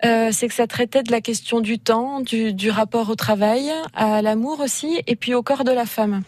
euh, 0.06 0.30
c'est 0.32 0.48
que 0.48 0.54
ça 0.54 0.68
traitait 0.68 1.02
de 1.02 1.12
la 1.12 1.22
question 1.22 1.60
du 1.60 1.80
temps, 1.80 2.22
du, 2.22 2.70
rapport 2.70 3.10
au 3.10 3.16
travail, 3.16 3.72
à 3.96 4.22
l'amour 4.22 4.60
aussi, 4.60 5.02
et 5.08 5.16
puis 5.16 5.34
au 5.34 5.42
corps 5.42 5.64
de 5.64 5.72
la 5.72 5.88
femme. 5.88 6.22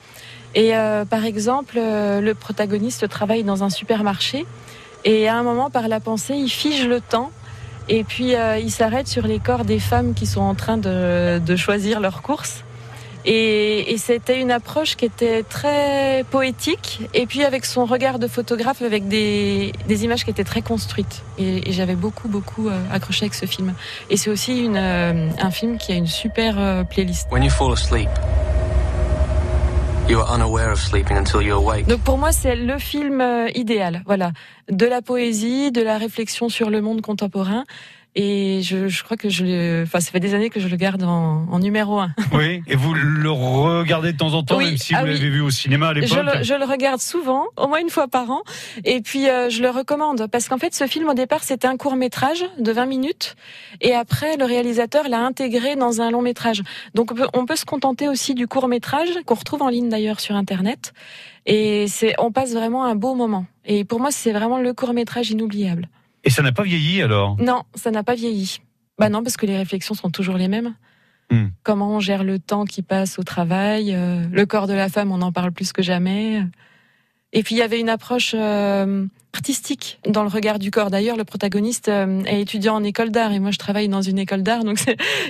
Et 0.56 0.76
euh, 0.76 1.06
par 1.06 1.24
exemple, 1.24 1.76
euh, 1.78 2.20
le 2.20 2.34
protagoniste 2.34 3.08
travaille 3.10 3.44
dans 3.44 3.64
un 3.64 3.70
supermarché 3.70 4.48
et 5.06 5.28
à 5.28 5.36
un 5.36 5.44
moment, 5.44 5.70
par 5.70 5.88
la 5.88 6.00
pensée, 6.00 6.34
il 6.34 6.50
fige 6.50 6.88
le 6.88 7.00
temps 7.00 7.30
et 7.90 8.04
puis 8.04 8.34
il 8.62 8.72
s'arrête 8.72 9.08
sur 9.08 9.28
les 9.28 9.38
corps 9.38 9.66
des 9.66 9.80
femmes 9.80 10.16
qui 10.16 10.26
sont 10.26 10.42
en 10.42 10.56
train 10.56 10.78
de, 10.78 11.38
de 11.38 11.56
choisir 11.56 12.00
leur 12.00 12.24
course. 12.24 12.64
Et, 13.26 13.94
et 13.94 13.98
c'était 13.98 14.40
une 14.42 14.52
approche 14.52 14.96
qui 14.96 15.06
était 15.06 15.44
très 15.44 16.26
poétique 16.30 17.02
et 17.14 17.26
puis 17.26 17.44
avec 17.44 17.66
son 17.66 17.86
regard 17.86 18.20
de 18.20 18.28
photographe, 18.28 18.82
avec 18.82 19.08
des, 19.08 19.72
des 19.88 20.04
images 20.04 20.26
qui 20.26 20.30
étaient 20.30 20.44
très 20.44 20.62
construites. 20.62 21.24
Et, 21.38 21.70
et 21.70 21.72
j'avais 21.72 21.96
beaucoup, 21.96 22.28
beaucoup 22.28 22.68
euh, 22.68 22.78
accroché 22.92 23.26
avec 23.26 23.34
ce 23.34 23.46
film. 23.46 23.74
Et 24.10 24.18
c'est 24.18 24.30
aussi 24.30 24.64
une, 24.64 24.78
euh, 24.78 25.30
un 25.40 25.52
film 25.52 25.78
qui 25.78 25.92
a 25.94 25.96
une 25.96 26.08
super 26.08 26.86
playlist. 26.90 27.28
When 27.32 27.44
you 27.44 27.50
fall 27.50 27.72
asleep, 27.72 28.10
you 30.10 30.20
are 30.20 30.36
unaware 30.36 30.72
of 30.72 30.80
sleeping 30.80 31.18
until 31.18 31.42
you 31.42 31.56
awake. 31.56 31.88
Donc 31.88 32.02
pour 32.02 32.18
moi, 32.18 32.32
c'est 32.34 32.58
le 32.58 32.78
film 32.78 33.22
euh, 33.22 33.48
idéal. 33.56 34.04
Voilà, 34.06 34.32
de 34.70 34.86
la 34.86 35.02
poésie, 35.02 35.72
de 35.72 35.82
la 35.82 35.98
réflexion 35.98 36.50
sur 36.50 36.70
le 36.70 36.82
monde 36.82 37.02
contemporain. 37.02 37.64
Et 38.16 38.62
je, 38.62 38.88
je 38.88 39.04
crois 39.04 39.18
que 39.18 39.30
je 39.30 39.44
le, 39.44 39.84
enfin, 39.84 40.00
ça 40.00 40.12
fait 40.12 40.20
des 40.20 40.36
années 40.36 40.50
que 40.52 40.60
je 40.60 40.68
le 40.68 40.76
garde 40.76 41.02
en, 41.04 41.48
en 41.50 41.60
numéro 41.60 42.00
un. 42.00 42.12
Oui. 42.34 42.62
Et 42.68 42.76
vous 42.76 42.94
le 42.94 43.30
regardez 43.32 44.14
de 44.14 44.18
temps 44.18 44.34
en 44.34 44.44
temps, 44.44 44.58
Oui, 44.58 44.66
même 44.66 44.78
si 44.78 44.94
ah 44.94 45.02
vous 45.02 45.08
oui. 45.08 45.14
l'avez 45.14 45.30
vu 45.30 45.42
au 45.42 45.50
cinéma 45.50 45.90
à 45.90 45.94
Je 45.94 46.00
l'époque 46.00 46.38
le, 46.38 46.44
je 46.44 46.54
le 46.54 46.66
regarde 46.66 47.00
souvent, 47.00 47.46
au 47.58 47.68
moins 47.68 47.80
une 47.80 47.90
fois 47.90 48.08
par 48.08 48.30
an. 48.30 48.42
Et 48.86 49.02
puis 49.02 49.30
euh, 49.30 49.50
je 49.50 49.62
le 49.62 49.70
recommande 49.70 50.28
parce 50.32 50.48
qu'en 50.48 50.58
fait, 50.58 50.74
ce 50.76 50.86
film 50.88 51.10
au 51.10 51.14
départ, 51.14 51.44
c'était 51.44 51.68
un 51.68 51.78
court 51.78 51.96
métrage 51.96 52.46
de 52.60 52.72
20 52.72 52.86
minutes, 52.86 53.36
et 53.82 53.94
après, 53.94 54.38
le 54.38 54.46
réalisateur 54.46 55.10
l'a 55.10 55.20
intégré 55.20 55.76
dans 55.76 56.02
un 56.02 56.12
long 56.12 56.22
métrage. 56.22 56.64
Donc 56.94 57.12
on 57.12 57.16
peut, 57.16 57.28
on 57.34 57.46
peut 57.46 57.56
se 57.56 57.66
contenter 57.66 58.08
aussi 58.08 58.36
du 58.36 58.48
court 58.48 58.68
métrage 58.68 59.10
qu'on 59.26 59.36
retrouve 59.36 59.62
en 59.62 59.70
ligne 59.70 59.90
d'ailleurs 59.90 60.20
sur 60.20 60.36
internet. 60.36 60.94
Et 61.46 61.88
c'est, 61.88 62.16
on 62.20 62.32
passe 62.32 62.54
vraiment 62.54 62.86
un 62.86 62.96
beau 62.96 63.16
moment. 63.16 63.46
Et 63.66 63.84
pour 63.84 64.00
moi, 64.00 64.12
c'est 64.12 64.32
vraiment 64.32 64.60
le 64.60 64.74
court 64.74 64.94
métrage 64.94 65.32
inoubliable. 65.32 65.90
Et 66.24 66.30
ça 66.30 66.42
n'a 66.42 66.52
pas 66.52 66.64
vieilli 66.64 67.02
alors? 67.02 67.38
Non, 67.40 67.64
ça 67.76 67.92
n'a 67.92 68.04
pas 68.04 68.16
vieilli. 68.16 68.60
Bah 68.98 69.10
non, 69.10 69.24
parce 69.24 69.38
que 69.38 69.46
les 69.46 69.58
réflexions 69.58 69.96
sont 69.96 70.10
toujours 70.10 70.38
les 70.38 70.48
mêmes. 70.48 70.76
Hmm. 71.32 71.48
Comment 71.64 71.96
on 71.96 72.00
gère 72.00 72.24
le 72.24 72.40
temps 72.40 72.66
qui 72.66 72.82
passe 72.82 73.18
au 73.20 73.24
travail, 73.24 73.94
euh, 73.94 74.26
le 74.32 74.46
corps 74.46 74.68
de 74.68 74.74
la 74.74 74.90
femme, 74.90 75.12
on 75.12 75.22
en 75.22 75.32
parle 75.32 75.52
plus 75.52 75.74
que 75.74 75.82
jamais. 75.82 76.44
Et 77.34 77.44
puis 77.44 77.56
il 77.56 77.58
y 77.58 77.62
avait 77.62 77.80
une 77.80 77.90
approche 77.90 78.34
euh, 78.36 79.06
artistique 79.34 80.00
dans 80.08 80.22
le 80.22 80.30
regard 80.30 80.60
du 80.60 80.70
corps. 80.70 80.92
D'ailleurs, 80.92 81.18
le 81.18 81.24
protagoniste 81.24 81.90
euh, 81.90 82.24
est 82.26 82.42
étudiant 82.42 82.76
en 82.76 82.84
école 82.84 83.10
d'art 83.10 83.32
et 83.34 83.40
moi 83.40 83.52
je 83.52 83.58
travaille 83.58 83.90
dans 83.90 84.02
une 84.02 84.20
école 84.20 84.44
d'art, 84.44 84.64
donc 84.64 84.80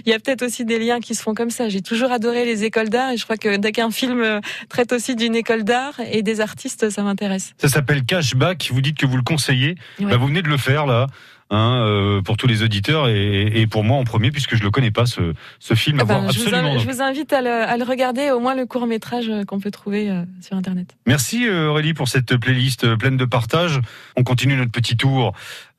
il 0.06 0.10
y 0.10 0.14
a 0.14 0.20
peut-être 0.20 0.44
aussi 0.44 0.66
des 0.66 0.78
liens 0.78 1.00
qui 1.00 1.16
se 1.16 1.24
font 1.24 1.34
comme 1.34 1.50
ça. 1.50 1.70
J'ai 1.70 1.82
toujours 1.82 2.12
adoré 2.12 2.46
les 2.46 2.66
écoles 2.66 2.90
d'art 2.90 3.12
et 3.12 3.18
je 3.18 3.24
crois 3.24 3.38
que 3.38 3.56
dès 3.56 3.72
qu'un 3.72 3.92
film 3.92 4.22
euh, 4.22 4.42
traite 4.70 4.92
aussi 4.92 5.16
d'une 5.16 5.36
école 5.36 5.64
d'art 5.64 6.00
et 6.12 6.22
des 6.22 6.42
artistes, 6.42 6.90
ça 6.90 7.04
m'intéresse. 7.04 7.54
Ça 7.58 7.70
s'appelle 7.70 8.04
Cashback. 8.04 8.70
Vous 8.72 8.82
dites 8.82 8.98
que 8.98 9.06
vous 9.06 9.18
le 9.18 9.24
conseillez. 9.24 9.76
Ouais. 10.00 10.08
Bah, 10.08 10.18
vous 10.18 10.28
venez 10.28 10.42
de 10.42 10.50
le 10.50 10.58
faire 10.58 10.86
là. 10.86 11.08
Hein, 11.50 11.76
euh, 11.86 12.22
pour 12.24 12.38
tous 12.38 12.48
les 12.48 12.64
auditeurs 12.64 13.10
et, 13.10 13.44
et 13.62 13.68
pour 13.68 13.84
moi 13.84 13.98
en 13.98 14.06
premier 14.06 14.32
puisque 14.32 14.56
je 14.56 14.64
le 14.64 14.72
connais 14.72 14.90
pas 14.90 15.06
ce, 15.06 15.34
ce 15.60 15.76
film 15.76 16.00
à 16.00 16.04
Eh 16.04 16.06
ben, 16.08 16.20
voir 16.22 16.32
je, 16.32 16.40
vous 16.40 16.46
absolument. 16.48 16.76
inv- 16.76 16.80
je 16.80 16.90
vous 16.90 17.02
invite 17.02 17.32
à 17.34 17.42
le, 17.42 17.52
à 17.52 17.78
le 17.78 17.84
regarder, 17.84 18.32
au 18.32 18.40
moins 18.40 18.56
le 18.56 18.66
court 18.66 18.88
métrage 18.88 19.30
qu'on 19.46 19.60
peut 19.60 19.70
trouver 19.70 20.10
euh, 20.10 20.24
sur 20.42 20.56
Internet. 20.58 20.96
Merci 21.06 21.46
euh, 21.48 21.68
Aurélie 21.70 21.94
pour 21.94 22.08
cette 22.08 22.38
playlist 22.38 22.86
euh, 22.86 22.96
pleine 22.98 23.18
de 23.18 23.26
partage. 23.26 23.82
On 24.18 24.24
continue 24.24 24.56
notre 24.56 24.72
petit 24.72 24.98
tour 24.98 25.34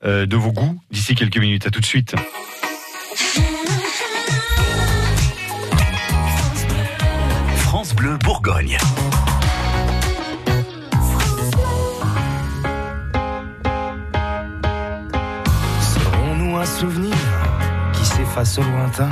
euh, 0.05 0.25
de 0.25 0.35
vos 0.37 0.53
goûts 0.53 0.79
d'ici 0.91 1.13
quelques 1.15 1.39
minutes. 1.39 1.67
À 1.67 1.71
tout 1.71 1.81
de 1.81 1.85
suite. 1.85 2.15
France 7.57 7.93
Bleu 7.95 8.17
Bourgogne. 8.23 8.77
Qui 17.93 18.05
s'efface 18.05 18.57
lointain. 18.57 19.09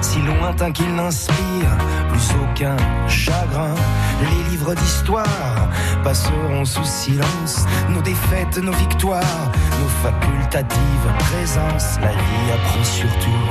Si 0.00 0.20
lointain 0.22 0.72
qu'il 0.72 0.94
n'inspire 0.94 1.70
plus 2.08 2.28
aucun 2.42 2.76
chagrin. 3.08 3.74
Les 4.20 4.50
livres 4.50 4.74
d'histoire 4.74 5.68
passeront 6.02 6.64
sous 6.64 6.84
silence. 6.84 7.66
Nos 7.90 8.00
défaites, 8.02 8.58
nos 8.58 8.72
victoires, 8.72 9.50
nos 9.80 9.88
facultatives 10.08 11.08
présences. 11.30 11.98
La 12.00 12.12
vie 12.12 12.52
apprend 12.54 12.84
surtout 12.84 13.44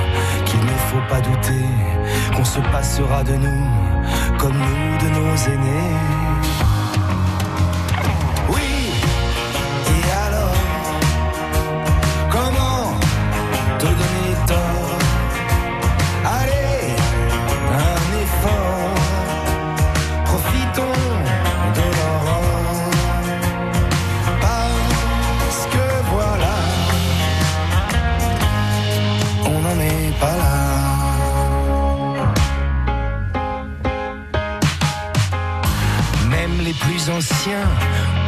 qu'il 0.46 0.60
ne 0.60 0.78
faut 0.90 1.06
pas 1.10 1.22
douter 1.22 1.66
Qu'on 2.36 2.46
se 2.46 2.60
passera 2.72 3.24
de 3.24 3.34
nous 3.34 3.64
comme 4.38 4.54
nous 4.54 4.98
de 4.98 5.10
nos 5.14 5.36
aînés 5.36 6.73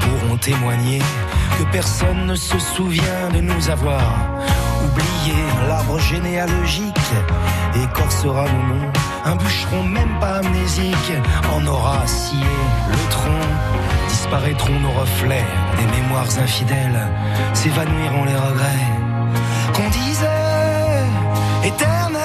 pourront 0.02 0.38
témoigner 0.38 1.00
que 1.58 1.64
personne 1.72 2.26
ne 2.26 2.36
se 2.36 2.60
souvient 2.60 3.30
de 3.34 3.40
nous 3.40 3.70
avoir 3.70 4.02
oublié 4.84 5.38
l'arbre 5.68 6.00
généalogique 6.00 6.96
écorcera 7.84 8.44
nos 8.44 8.76
noms. 8.76 8.92
Un 9.26 9.36
bûcheron 9.36 9.84
même 9.84 10.20
pas 10.20 10.40
amnésique 10.40 11.14
en 11.54 11.66
aura 11.66 12.06
scié 12.06 12.40
le 12.90 13.10
tronc. 13.10 13.48
Disparaîtront 14.10 14.80
nos 14.80 14.92
reflets 14.92 15.46
des 15.78 16.02
mémoires 16.02 16.38
infidèles, 16.40 17.08
s'évanouiront 17.54 18.26
les 18.26 18.36
regrets 18.36 18.88
qu'on 19.74 19.90
disait 19.90 21.06
éternels. 21.64 22.25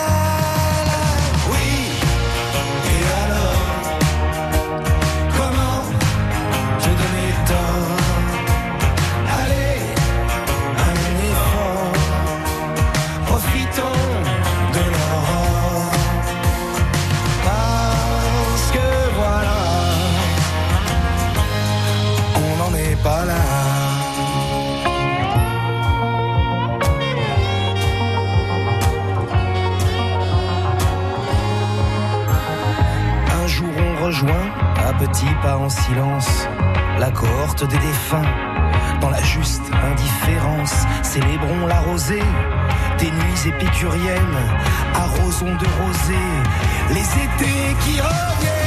À 35.10 35.12
petits 35.12 35.34
pas 35.42 35.56
en 35.56 35.68
silence 35.68 36.46
la 36.98 37.10
cohorte 37.10 37.66
des 37.68 37.78
défunts. 37.78 38.22
Dans 39.00 39.10
la 39.10 39.22
juste 39.22 39.62
indifférence, 39.72 40.74
célébrons 41.02 41.66
la 41.66 41.80
rosée 41.80 42.22
des 42.98 43.10
nuits 43.10 43.48
épicuriennes, 43.48 44.38
arrosons 44.94 45.56
de 45.56 45.66
rosée 45.82 46.28
les 46.90 47.00
étés 47.00 47.76
qui 47.84 48.00
reviennent. 48.00 48.59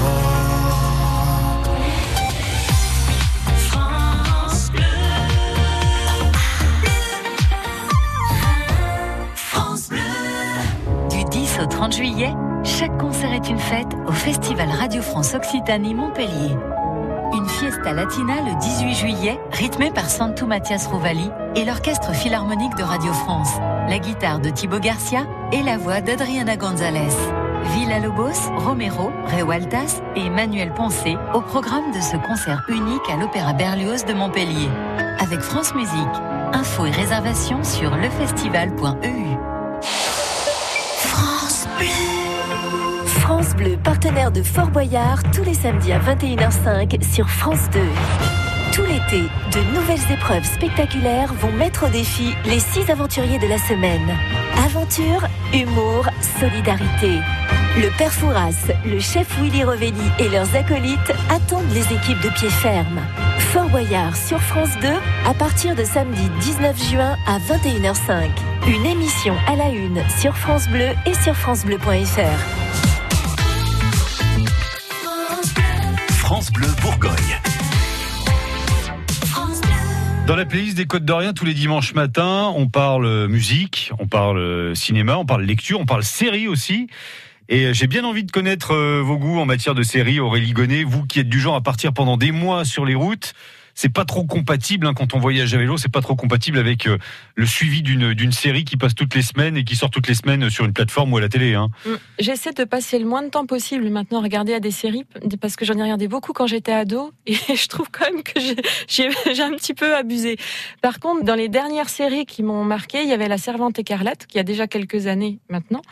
France 3.57 4.71
Bleu. 4.71 4.83
France 9.35 9.89
Bleu. 9.89 9.99
Du 11.09 11.23
10 11.25 11.59
au 11.61 11.65
30 11.65 11.95
juillet, 11.95 12.33
chaque 12.63 12.97
concert 12.97 13.33
est 13.33 13.49
une 13.49 13.59
fête 13.59 13.87
au 14.07 14.11
Festival 14.11 14.69
Radio 14.69 15.01
France 15.01 15.33
Occitanie 15.33 15.93
Montpellier. 15.93 16.55
Une 17.33 17.49
fiesta 17.49 17.91
latina 17.91 18.35
le 18.35 18.57
18 18.57 18.95
juillet, 18.95 19.39
rythmée 19.51 19.91
par 19.91 20.09
Santo 20.09 20.45
Mathias 20.45 20.87
Rovali 20.87 21.29
et 21.55 21.65
l'Orchestre 21.65 22.13
Philharmonique 22.13 22.75
de 22.77 22.83
Radio 22.83 23.11
France, 23.11 23.51
la 23.89 23.99
guitare 23.99 24.39
de 24.39 24.49
Thibaut 24.49 24.79
Garcia 24.79 25.25
et 25.51 25.61
la 25.61 25.77
voix 25.77 25.99
d'Adriana 25.99 26.55
Gonzalez. 26.55 27.46
Villa 27.73 27.99
Lobos, 27.99 28.51
Romero, 28.55 29.11
Rewaltas 29.25 30.01
et 30.15 30.29
Manuel 30.29 30.73
Poncé 30.73 31.17
au 31.33 31.41
programme 31.41 31.91
de 31.91 31.99
ce 31.99 32.17
concert 32.17 32.63
unique 32.69 33.09
à 33.11 33.17
l'Opéra 33.17 33.53
Berlioz 33.53 34.05
de 34.05 34.13
Montpellier. 34.13 34.69
Avec 35.19 35.39
France 35.39 35.73
Musique. 35.75 35.91
Infos 36.53 36.85
et 36.85 36.91
réservations 36.91 37.63
sur 37.63 37.95
lefestival.eu. 37.95 39.37
France 40.99 41.67
Bleu. 41.77 43.07
France 43.19 43.55
Bleu, 43.55 43.77
partenaire 43.83 44.31
de 44.31 44.41
Fort 44.41 44.69
Boyard, 44.69 45.23
tous 45.33 45.43
les 45.43 45.53
samedis 45.53 45.91
à 45.91 45.99
21h05 45.99 47.03
sur 47.03 47.29
France 47.29 47.69
2. 47.71 47.79
Tout 48.73 48.83
l'été, 48.83 49.23
de 49.51 49.75
nouvelles 49.75 50.11
épreuves 50.11 50.45
spectaculaires 50.45 51.33
vont 51.33 51.51
mettre 51.51 51.87
au 51.87 51.89
défi 51.89 52.33
les 52.45 52.59
six 52.59 52.89
aventuriers 52.89 53.39
de 53.39 53.47
la 53.47 53.57
semaine. 53.57 54.15
Aventure, 54.63 55.27
humour, 55.53 56.07
solidarité. 56.39 57.19
Le 57.77 57.95
père 57.95 58.11
Fouras, 58.11 58.71
le 58.87 58.99
chef 58.99 59.27
Willy 59.39 59.63
Revelli 59.63 59.93
et 60.17 60.29
leurs 60.29 60.55
acolytes 60.55 61.13
attendent 61.29 61.71
les 61.75 61.83
équipes 61.93 62.19
de 62.23 62.29
pied 62.29 62.49
ferme. 62.49 62.99
Fort 63.37 63.69
Boyard 63.69 64.15
sur 64.17 64.41
France 64.41 64.71
2 64.81 64.87
à 65.27 65.33
partir 65.35 65.75
de 65.75 65.83
samedi 65.83 66.27
19 66.39 66.89
juin 66.89 67.15
à 67.27 67.37
21h05. 67.37 68.29
Une 68.67 68.83
émission 68.83 69.35
à 69.45 69.55
la 69.55 69.69
une 69.69 70.01
sur 70.19 70.35
France 70.35 70.67
Bleu 70.69 70.89
et 71.05 71.13
sur 71.13 71.35
francebleu.fr. 71.35 72.39
France 76.09 76.51
Bleu 76.51 76.69
Bourgogne. 76.81 77.39
France 79.27 79.61
Bleu. 79.61 79.69
Dans 80.25 80.35
la 80.35 80.45
playlist 80.45 80.77
des 80.77 80.87
Côtes 80.87 81.05
d'Orient, 81.05 81.33
tous 81.33 81.45
les 81.45 81.53
dimanches 81.53 81.93
matins, 81.93 82.51
on 82.55 82.67
parle 82.67 83.27
musique, 83.27 83.91
on 83.99 84.07
parle 84.07 84.75
cinéma, 84.75 85.17
on 85.17 85.25
parle 85.25 85.43
lecture, 85.43 85.79
on 85.79 85.85
parle 85.85 86.01
série 86.01 86.47
aussi. 86.47 86.87
Et 87.49 87.73
j'ai 87.73 87.87
bien 87.87 88.03
envie 88.03 88.25
de 88.25 88.31
connaître 88.31 88.71
euh, 88.71 89.01
vos 89.01 89.17
goûts 89.17 89.39
en 89.39 89.45
matière 89.45 89.73
de 89.73 89.83
série, 89.83 90.19
Aurélie 90.19 90.51
Gonnet, 90.51 90.83
vous 90.83 91.05
qui 91.05 91.19
êtes 91.19 91.29
du 91.29 91.39
genre 91.39 91.55
à 91.55 91.61
partir 91.61 91.93
pendant 91.93 92.17
des 92.17 92.31
mois 92.31 92.65
sur 92.65 92.85
les 92.85 92.95
routes. 92.95 93.33
C'est 93.73 93.89
pas 93.89 94.05
trop 94.05 94.25
compatible 94.25 94.87
hein, 94.87 94.95
quand 94.95 95.13
on 95.13 95.19
voyage 95.19 95.53
à 95.53 95.57
vélo, 95.59 95.77
c'est 95.77 95.91
pas 95.91 96.01
trop 96.01 96.15
compatible 96.15 96.57
avec 96.57 96.87
euh, 96.87 96.97
le 97.35 97.45
suivi 97.45 97.83
d'une 97.83 98.31
série 98.31 98.65
qui 98.65 98.75
passe 98.75 98.95
toutes 98.95 99.13
les 99.13 99.21
semaines 99.21 99.55
et 99.55 99.63
qui 99.63 99.75
sort 99.75 99.91
toutes 99.91 100.07
les 100.07 100.15
semaines 100.15 100.49
sur 100.49 100.65
une 100.65 100.73
plateforme 100.73 101.13
ou 101.13 101.17
à 101.17 101.21
la 101.21 101.29
télé. 101.29 101.53
Hein. 101.53 101.69
Mm. 101.85 101.91
J'essaie 102.17 102.53
de 102.53 102.63
passer 102.63 102.97
le 102.97 103.05
moins 103.05 103.21
de 103.21 103.29
temps 103.29 103.45
possible 103.45 103.87
maintenant 103.91 104.19
à 104.19 104.23
regarder 104.23 104.55
à 104.55 104.59
des 104.59 104.71
séries 104.71 105.05
parce 105.39 105.55
que 105.55 105.63
j'en 105.63 105.75
ai 105.75 105.83
regardé 105.83 106.07
beaucoup 106.07 106.33
quand 106.33 106.47
j'étais 106.47 106.71
ado 106.71 107.11
et 107.27 107.35
je 107.55 107.67
trouve 107.67 107.87
quand 107.91 108.11
même 108.11 108.23
que 108.23 108.39
j'ai 108.87 109.43
un 109.43 109.51
petit 109.51 109.75
peu 109.75 109.95
abusé. 109.95 110.37
Par 110.81 110.99
contre, 110.99 111.23
dans 111.23 111.35
les 111.35 111.47
dernières 111.47 111.89
séries 111.89 112.25
qui 112.25 112.41
m'ont 112.41 112.63
marqué, 112.63 113.03
il 113.03 113.07
y 113.07 113.13
avait 113.13 113.27
La 113.27 113.37
Servante 113.37 113.77
écarlate 113.77 114.25
qui 114.25 114.39
a 114.39 114.43
déjà 114.43 114.65
quelques 114.65 115.05
années 115.05 115.37
maintenant. 115.49 115.83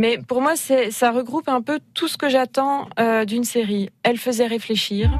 Mais 0.00 0.16
pour 0.16 0.40
moi, 0.40 0.52
ça 0.54 1.10
regroupe 1.10 1.48
un 1.48 1.60
peu 1.60 1.80
tout 1.92 2.06
ce 2.06 2.16
que 2.16 2.28
j'attends 2.28 2.86
euh, 3.00 3.24
d'une 3.24 3.42
série. 3.42 3.90
Elle 4.04 4.16
faisait 4.16 4.46
réfléchir. 4.46 5.10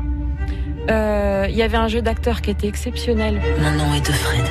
Euh, 0.88 1.46
Il 1.50 1.56
y 1.56 1.62
avait 1.62 1.76
un 1.76 1.88
jeu 1.88 2.00
d'acteur 2.00 2.40
qui 2.40 2.50
était 2.50 2.68
exceptionnel. 2.68 3.40
Mon 3.60 3.72
nom 3.72 3.92
est 3.94 4.06
de 4.06 4.12
Fred. 4.12 4.44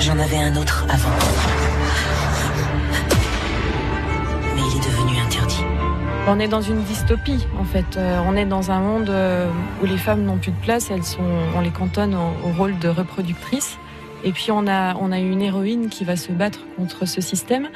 J'en 0.00 0.18
avais 0.18 0.38
un 0.38 0.56
autre 0.56 0.86
avant. 0.88 1.10
Mais 4.56 4.62
il 4.62 4.76
est 4.78 4.86
devenu 4.86 5.20
interdit. 5.20 5.62
On 6.26 6.40
est 6.40 6.48
dans 6.48 6.62
une 6.62 6.82
dystopie, 6.84 7.46
en 7.60 7.64
fait. 7.64 7.98
Euh, 7.98 8.20
on 8.26 8.34
est 8.34 8.46
dans 8.46 8.70
un 8.70 8.80
monde 8.80 9.12
où 9.82 9.86
les 9.86 9.98
femmes 9.98 10.22
n'ont 10.24 10.38
plus 10.38 10.52
de 10.52 10.60
place, 10.60 10.90
elles 10.90 11.04
sont, 11.04 11.20
on 11.54 11.60
les 11.60 11.70
cantonne 11.70 12.14
au, 12.14 12.48
au 12.48 12.52
rôle 12.56 12.78
de 12.78 12.88
reproductrices. 12.88 13.78
Et 14.24 14.32
puis 14.32 14.50
on 14.50 14.66
a, 14.66 14.94
on 14.96 15.12
a 15.12 15.18
une 15.18 15.40
héroïne 15.42 15.88
qui 15.88 16.04
va 16.04 16.16
se 16.16 16.32
battre 16.32 16.60
contre 16.76 17.06
ce 17.06 17.20
système. 17.20 17.68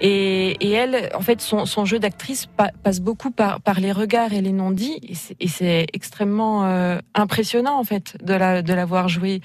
Et, 0.00 0.56
et 0.60 0.70
elle, 0.72 1.10
en 1.14 1.20
fait, 1.20 1.40
son, 1.40 1.66
son 1.66 1.84
jeu 1.84 1.98
d'actrice 1.98 2.46
pa- 2.46 2.72
passe 2.82 3.00
beaucoup 3.00 3.30
par, 3.30 3.60
par 3.60 3.78
les 3.80 3.92
regards 3.92 4.32
et 4.32 4.40
les 4.40 4.52
non-dits. 4.52 4.98
Et 5.40 5.46
c'est- 5.48 5.86
extrêmement 5.92 6.64
euh, 6.64 6.98
impressionnant, 7.14 7.78
en 7.78 7.84
fait, 7.84 8.16
de 8.22 8.34
la, 8.34 8.62
de 8.62 8.74
l'avoir 8.74 9.08
joué. 9.08 9.40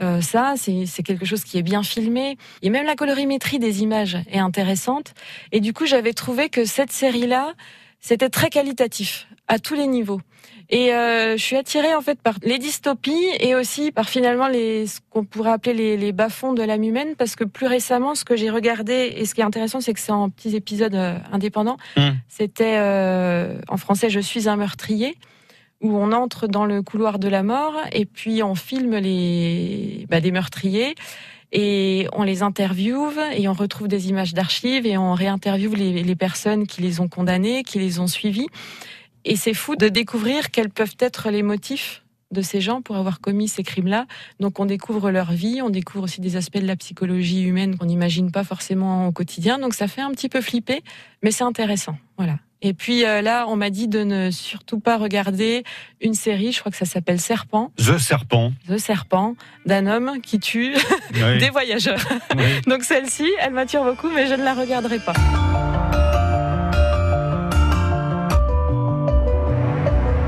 Euh, 0.00 0.20
ça, 0.20 0.54
c'est 0.56 1.02
quelque 1.02 1.26
chose 1.26 1.42
qui 1.42 1.58
est 1.58 1.62
bien 1.62 1.82
filmé. 1.82 2.38
Et 2.62 2.70
même 2.70 2.86
la 2.86 2.94
colorimétrie 2.94 3.58
des 3.58 3.82
images 3.82 4.16
est 4.30 4.38
intéressante. 4.38 5.12
Et 5.50 5.60
du 5.60 5.72
coup, 5.72 5.86
j'avais 5.86 6.12
trouvé 6.12 6.48
que 6.48 6.64
cette 6.64 6.92
série-là, 6.92 7.54
c'était 7.98 8.28
très 8.30 8.48
qualitatif 8.48 9.26
à 9.48 9.58
tous 9.58 9.74
les 9.74 9.88
niveaux. 9.88 10.20
Et 10.70 10.92
euh, 10.92 11.36
je 11.38 11.42
suis 11.42 11.56
attirée 11.56 11.94
en 11.94 12.02
fait 12.02 12.20
par 12.20 12.34
les 12.42 12.58
dystopies 12.58 13.26
et 13.40 13.54
aussi 13.54 13.90
par 13.90 14.08
finalement 14.08 14.48
les 14.48 14.86
ce 14.86 15.00
qu'on 15.08 15.24
pourrait 15.24 15.52
appeler 15.52 15.72
les, 15.72 15.96
les 15.96 16.12
bas-fonds 16.12 16.52
de 16.52 16.62
l'âme 16.62 16.82
humaine 16.82 17.14
parce 17.16 17.36
que 17.36 17.44
plus 17.44 17.66
récemment 17.66 18.14
ce 18.14 18.24
que 18.24 18.36
j'ai 18.36 18.50
regardé 18.50 19.14
et 19.16 19.24
ce 19.24 19.34
qui 19.34 19.40
est 19.40 19.44
intéressant 19.44 19.80
c'est 19.80 19.94
que 19.94 20.00
c'est 20.00 20.12
en 20.12 20.28
petits 20.28 20.54
épisodes 20.54 20.94
euh, 20.94 21.16
indépendants. 21.32 21.78
Mm. 21.96 22.10
C'était 22.28 22.76
euh, 22.76 23.58
en 23.68 23.78
français 23.78 24.10
je 24.10 24.20
suis 24.20 24.46
un 24.46 24.56
meurtrier 24.56 25.16
où 25.80 25.96
on 25.96 26.12
entre 26.12 26.46
dans 26.46 26.66
le 26.66 26.82
couloir 26.82 27.18
de 27.18 27.28
la 27.28 27.42
mort 27.42 27.74
et 27.92 28.04
puis 28.04 28.42
on 28.42 28.54
filme 28.54 28.96
les 28.96 30.06
bah, 30.10 30.20
des 30.20 30.32
meurtriers 30.32 30.96
et 31.50 32.06
on 32.12 32.24
les 32.24 32.42
interviewe 32.42 33.18
et 33.34 33.48
on 33.48 33.54
retrouve 33.54 33.88
des 33.88 34.10
images 34.10 34.34
d'archives 34.34 34.84
et 34.84 34.98
on 34.98 35.14
réinterviewe 35.14 35.74
les, 35.76 36.02
les 36.02 36.16
personnes 36.16 36.66
qui 36.66 36.82
les 36.82 37.00
ont 37.00 37.08
condamnés, 37.08 37.62
qui 37.62 37.78
les 37.78 38.00
ont 38.00 38.06
suivis. 38.06 38.48
Et 39.24 39.36
c'est 39.36 39.54
fou 39.54 39.76
de 39.76 39.88
découvrir 39.88 40.50
quels 40.50 40.70
peuvent 40.70 40.96
être 41.00 41.30
les 41.30 41.42
motifs 41.42 42.02
de 42.30 42.42
ces 42.42 42.60
gens 42.60 42.82
pour 42.82 42.96
avoir 42.96 43.20
commis 43.20 43.48
ces 43.48 43.62
crimes-là. 43.62 44.06
Donc 44.40 44.60
on 44.60 44.66
découvre 44.66 45.10
leur 45.10 45.32
vie, 45.32 45.60
on 45.62 45.70
découvre 45.70 46.04
aussi 46.04 46.20
des 46.20 46.36
aspects 46.36 46.58
de 46.58 46.66
la 46.66 46.76
psychologie 46.76 47.42
humaine 47.42 47.78
qu'on 47.78 47.86
n'imagine 47.86 48.30
pas 48.30 48.44
forcément 48.44 49.06
au 49.06 49.12
quotidien. 49.12 49.58
Donc 49.58 49.74
ça 49.74 49.88
fait 49.88 50.02
un 50.02 50.10
petit 50.10 50.28
peu 50.28 50.40
flipper, 50.40 50.82
mais 51.22 51.30
c'est 51.30 51.44
intéressant. 51.44 51.96
Voilà. 52.16 52.38
Et 52.60 52.74
puis 52.74 53.04
euh, 53.04 53.22
là, 53.22 53.46
on 53.48 53.56
m'a 53.56 53.70
dit 53.70 53.86
de 53.86 54.02
ne 54.02 54.30
surtout 54.30 54.80
pas 54.80 54.98
regarder 54.98 55.62
une 56.00 56.14
série, 56.14 56.52
je 56.52 56.58
crois 56.58 56.72
que 56.72 56.78
ça 56.78 56.86
s'appelle 56.86 57.20
Serpent, 57.20 57.70
The 57.76 57.98
Serpent. 57.98 58.52
The 58.68 58.78
Serpent, 58.78 59.36
d'un 59.64 59.86
homme 59.86 60.20
qui 60.20 60.40
tue 60.40 60.74
Oui. 61.14 61.38
des 61.38 61.50
voyageurs. 61.50 62.04
Oui. 62.36 62.60
Donc 62.66 62.82
celle-ci, 62.82 63.30
elle 63.40 63.52
m'attire 63.52 63.84
beaucoup, 63.84 64.10
mais 64.10 64.26
je 64.26 64.34
ne 64.34 64.42
la 64.42 64.54
regarderai 64.54 64.98
pas. 64.98 65.14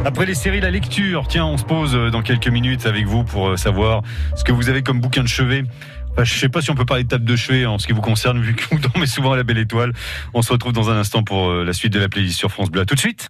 Après 0.05 0.25
les 0.25 0.35
séries, 0.35 0.61
la 0.61 0.71
lecture. 0.71 1.27
Tiens, 1.29 1.45
on 1.45 1.59
se 1.59 1.65
pose 1.65 1.95
euh, 1.95 2.11
dans 2.11 2.23
quelques 2.23 2.49
minutes 2.49 2.87
avec 2.87 3.07
vous 3.07 3.23
pour 3.23 3.51
euh, 3.51 3.57
savoir 3.57 4.03
ce 4.35 4.45
que 4.45 4.53
vous 4.53 4.69
avez 4.71 4.83
comme 4.83 5.01
bouquin 5.01 5.23
de 5.23 5.29
chevet. 5.29 5.65
Je 6.19 6.35
sais 6.35 6.49
pas 6.49 6.61
si 6.63 6.71
on 6.71 6.75
peut 6.75 6.85
parler 6.85 7.05
de 7.05 7.09
table 7.09 7.25
de 7.25 7.37
chevet 7.37 7.67
en 7.67 7.79
ce 7.79 7.87
qui 7.87 7.93
vous 7.93 8.01
concerne, 8.01 8.41
vu 8.41 8.55
que 8.55 8.65
vous 8.71 8.79
dormez 8.93 9.07
souvent 9.07 9.33
à 9.33 9.37
la 9.37 9.43
belle 9.43 9.59
étoile. 9.59 9.93
On 10.35 10.43
se 10.43 10.53
retrouve 10.53 10.73
dans 10.73 10.91
un 10.91 10.97
instant 10.97 11.23
pour 11.23 11.51
euh, 11.51 11.65
la 11.65 11.73
suite 11.73 11.93
de 11.93 12.01
la 12.01 12.09
playlist 12.09 12.39
sur 12.39 12.51
France 12.51 12.71
Bleu. 12.71 12.81
À 12.81 12.87
tout 12.87 12.95
de 12.95 13.01
suite. 13.01 13.29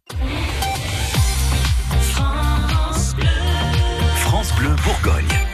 France 4.16 4.54
Bleu 4.56 4.70
Bourgogne. 4.84 5.49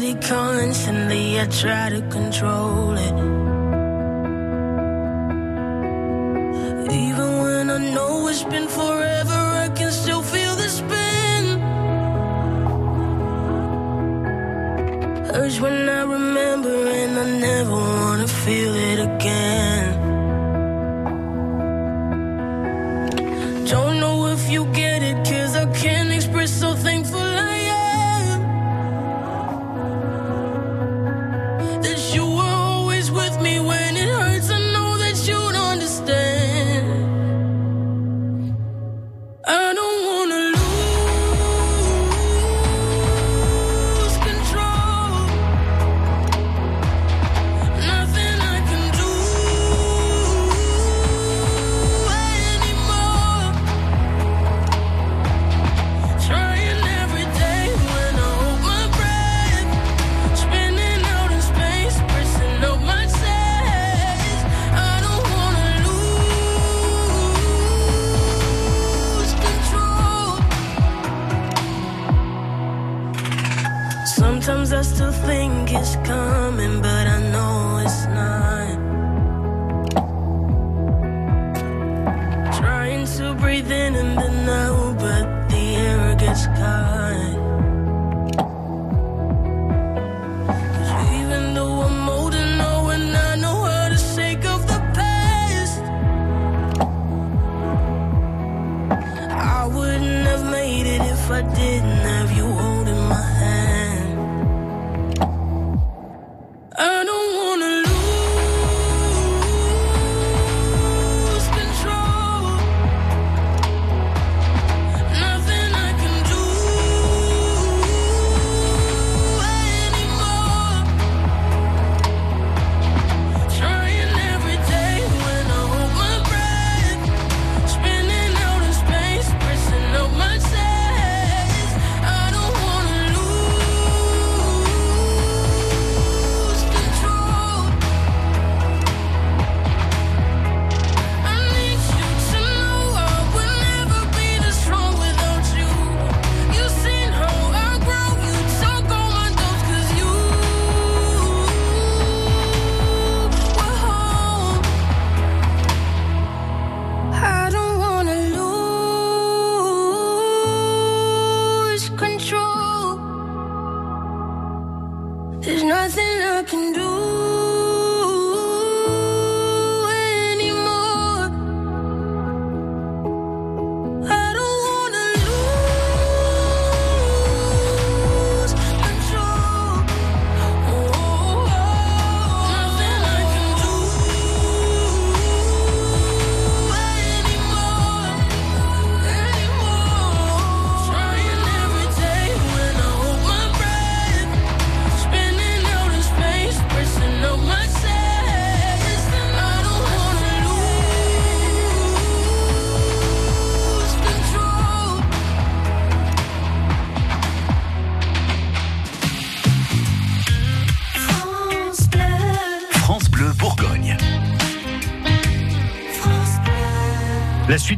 Anxiety 0.00 0.14
constantly. 0.26 1.40
I 1.40 1.46
try 1.46 1.90
to 1.90 2.00
control 2.08 2.92
it. 2.96 3.14
Even 6.92 7.28
when 7.42 7.70
I 7.70 7.78
know 7.94 8.28
it's 8.28 8.42
been 8.44 8.68
forever, 8.68 9.40
I 9.64 9.68
can 9.74 9.92
still 9.92 10.22
feel 10.22 10.56
the 10.56 10.68
spin. 10.68 11.60
Hurts 15.32 15.60
when 15.60 15.88
I 15.88 16.02
remember, 16.02 16.86
and 16.86 17.18
I 17.18 17.26
never 17.38 17.72
wanna 17.72 18.28
feel 18.28 18.74
it 18.74 18.98
again. 19.00 19.19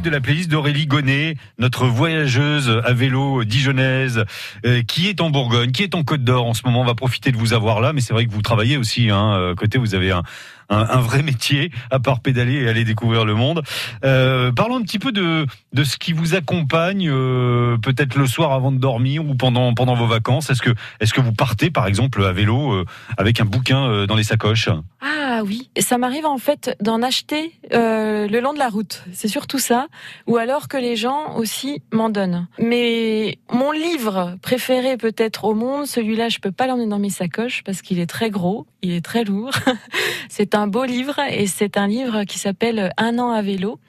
De 0.03 0.09
la 0.09 0.19
playlist 0.19 0.49
d'Aurélie 0.51 0.85
Gonnet, 0.85 1.35
notre 1.57 1.87
voyageuse 1.87 2.81
à 2.83 2.93
vélo 2.93 3.45
dijonnaise, 3.45 4.25
euh, 4.65 4.83
qui 4.83 5.07
est 5.07 5.21
en 5.21 5.29
Bourgogne, 5.29 5.71
qui 5.71 5.81
est 5.83 5.95
en 5.95 6.03
Côte 6.03 6.23
d'Or 6.23 6.45
en 6.45 6.53
ce 6.53 6.61
moment. 6.65 6.81
On 6.81 6.85
va 6.85 6.93
profiter 6.93 7.31
de 7.31 7.37
vous 7.37 7.53
avoir 7.53 7.79
là, 7.79 7.93
mais 7.93 8.01
c'est 8.01 8.13
vrai 8.13 8.25
que 8.25 8.31
vous 8.31 8.41
travaillez 8.41 8.75
aussi. 8.75 9.09
Hein, 9.09 9.33
euh, 9.33 9.55
côté, 9.55 9.77
vous 9.77 9.95
avez 9.95 10.11
un, 10.11 10.23
un, 10.69 11.01
vrai 11.01 11.23
métier 11.23 11.71
à 11.91 11.99
part 11.99 12.21
pédaler 12.21 12.63
et 12.63 12.69
aller 12.69 12.83
découvrir 12.83 13.25
le 13.25 13.35
monde. 13.35 13.63
Euh, 14.03 14.51
parlons 14.51 14.77
un 14.77 14.81
petit 14.81 14.99
peu 14.99 15.11
de 15.11 15.45
de 15.73 15.83
ce 15.83 15.97
qui 15.97 16.13
vous 16.13 16.35
accompagne, 16.35 17.09
euh, 17.09 17.77
peut-être 17.77 18.15
le 18.15 18.27
soir 18.27 18.51
avant 18.51 18.71
de 18.71 18.77
dormir 18.77 19.25
ou 19.25 19.35
pendant 19.35 19.73
pendant 19.73 19.95
vos 19.95 20.07
vacances. 20.07 20.49
Est-ce 20.49 20.61
que 20.61 20.71
est-ce 20.99 21.13
que 21.13 21.21
vous 21.21 21.33
partez 21.33 21.69
par 21.69 21.87
exemple 21.87 22.23
à 22.23 22.31
vélo 22.31 22.73
euh, 22.73 22.85
avec 23.17 23.39
un 23.39 23.45
bouquin 23.45 24.05
dans 24.05 24.15
les 24.15 24.23
sacoches? 24.23 24.69
Ah 25.01 25.41
oui, 25.43 25.69
ça 25.79 25.97
m'arrive 25.97 26.25
en 26.25 26.37
fait 26.37 26.75
d'en 26.81 27.01
acheter 27.01 27.53
le 27.71 28.39
long 28.39 28.53
de 28.53 28.59
la 28.59 28.69
route. 28.69 29.03
C'est 29.13 29.27
surtout 29.27 29.59
ça. 29.59 29.87
Ou 30.27 30.37
alors 30.37 30.67
que 30.67 30.77
les 30.77 30.95
gens 30.95 31.35
aussi 31.35 31.81
m'en 31.91 32.09
donnent. 32.09 32.47
Mais 32.59 33.39
mon 33.51 33.71
livre 33.71 34.37
préféré 34.41 34.97
peut-être 34.97 35.45
au 35.45 35.53
monde, 35.53 35.85
celui-là, 35.85 36.29
je 36.29 36.39
peux 36.39 36.51
pas 36.51 36.67
l'emmener 36.67 36.87
dans 36.87 36.99
mes 36.99 37.09
sacoches 37.09 37.63
parce 37.63 37.81
qu'il 37.81 37.99
est 37.99 38.07
très 38.07 38.29
gros, 38.29 38.65
il 38.83 38.91
est 38.91 39.03
très 39.03 39.23
lourd. 39.23 39.51
c'est 40.29 40.53
un 40.53 40.67
beau 40.67 40.83
livre 40.83 41.17
et 41.29 41.47
c'est 41.47 41.77
un 41.77 41.87
livre 41.87 42.25
qui 42.25 42.37
s'appelle 42.37 42.91
Un 42.97 43.17
an 43.17 43.31
à 43.31 43.41
vélo 43.41 43.79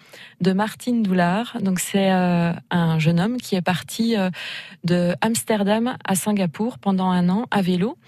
de 0.41 0.53
Martine 0.53 1.03
Doulard. 1.03 1.59
Donc 1.61 1.81
c'est 1.81 2.13
euh, 2.13 2.53
un 2.71 2.99
jeune 2.99 3.21
homme 3.21 3.37
qui 3.39 3.57
est 3.57 3.63
parti 3.63 4.17
euh, 4.17 4.31
de 4.85 5.15
Amsterdam 5.21 5.97
à 6.05 6.15
Singapour 6.15 6.79
pendant 6.79 7.11
un 7.11 7.29
an 7.29 7.47
à 7.51 7.61
vélo. 7.61 7.99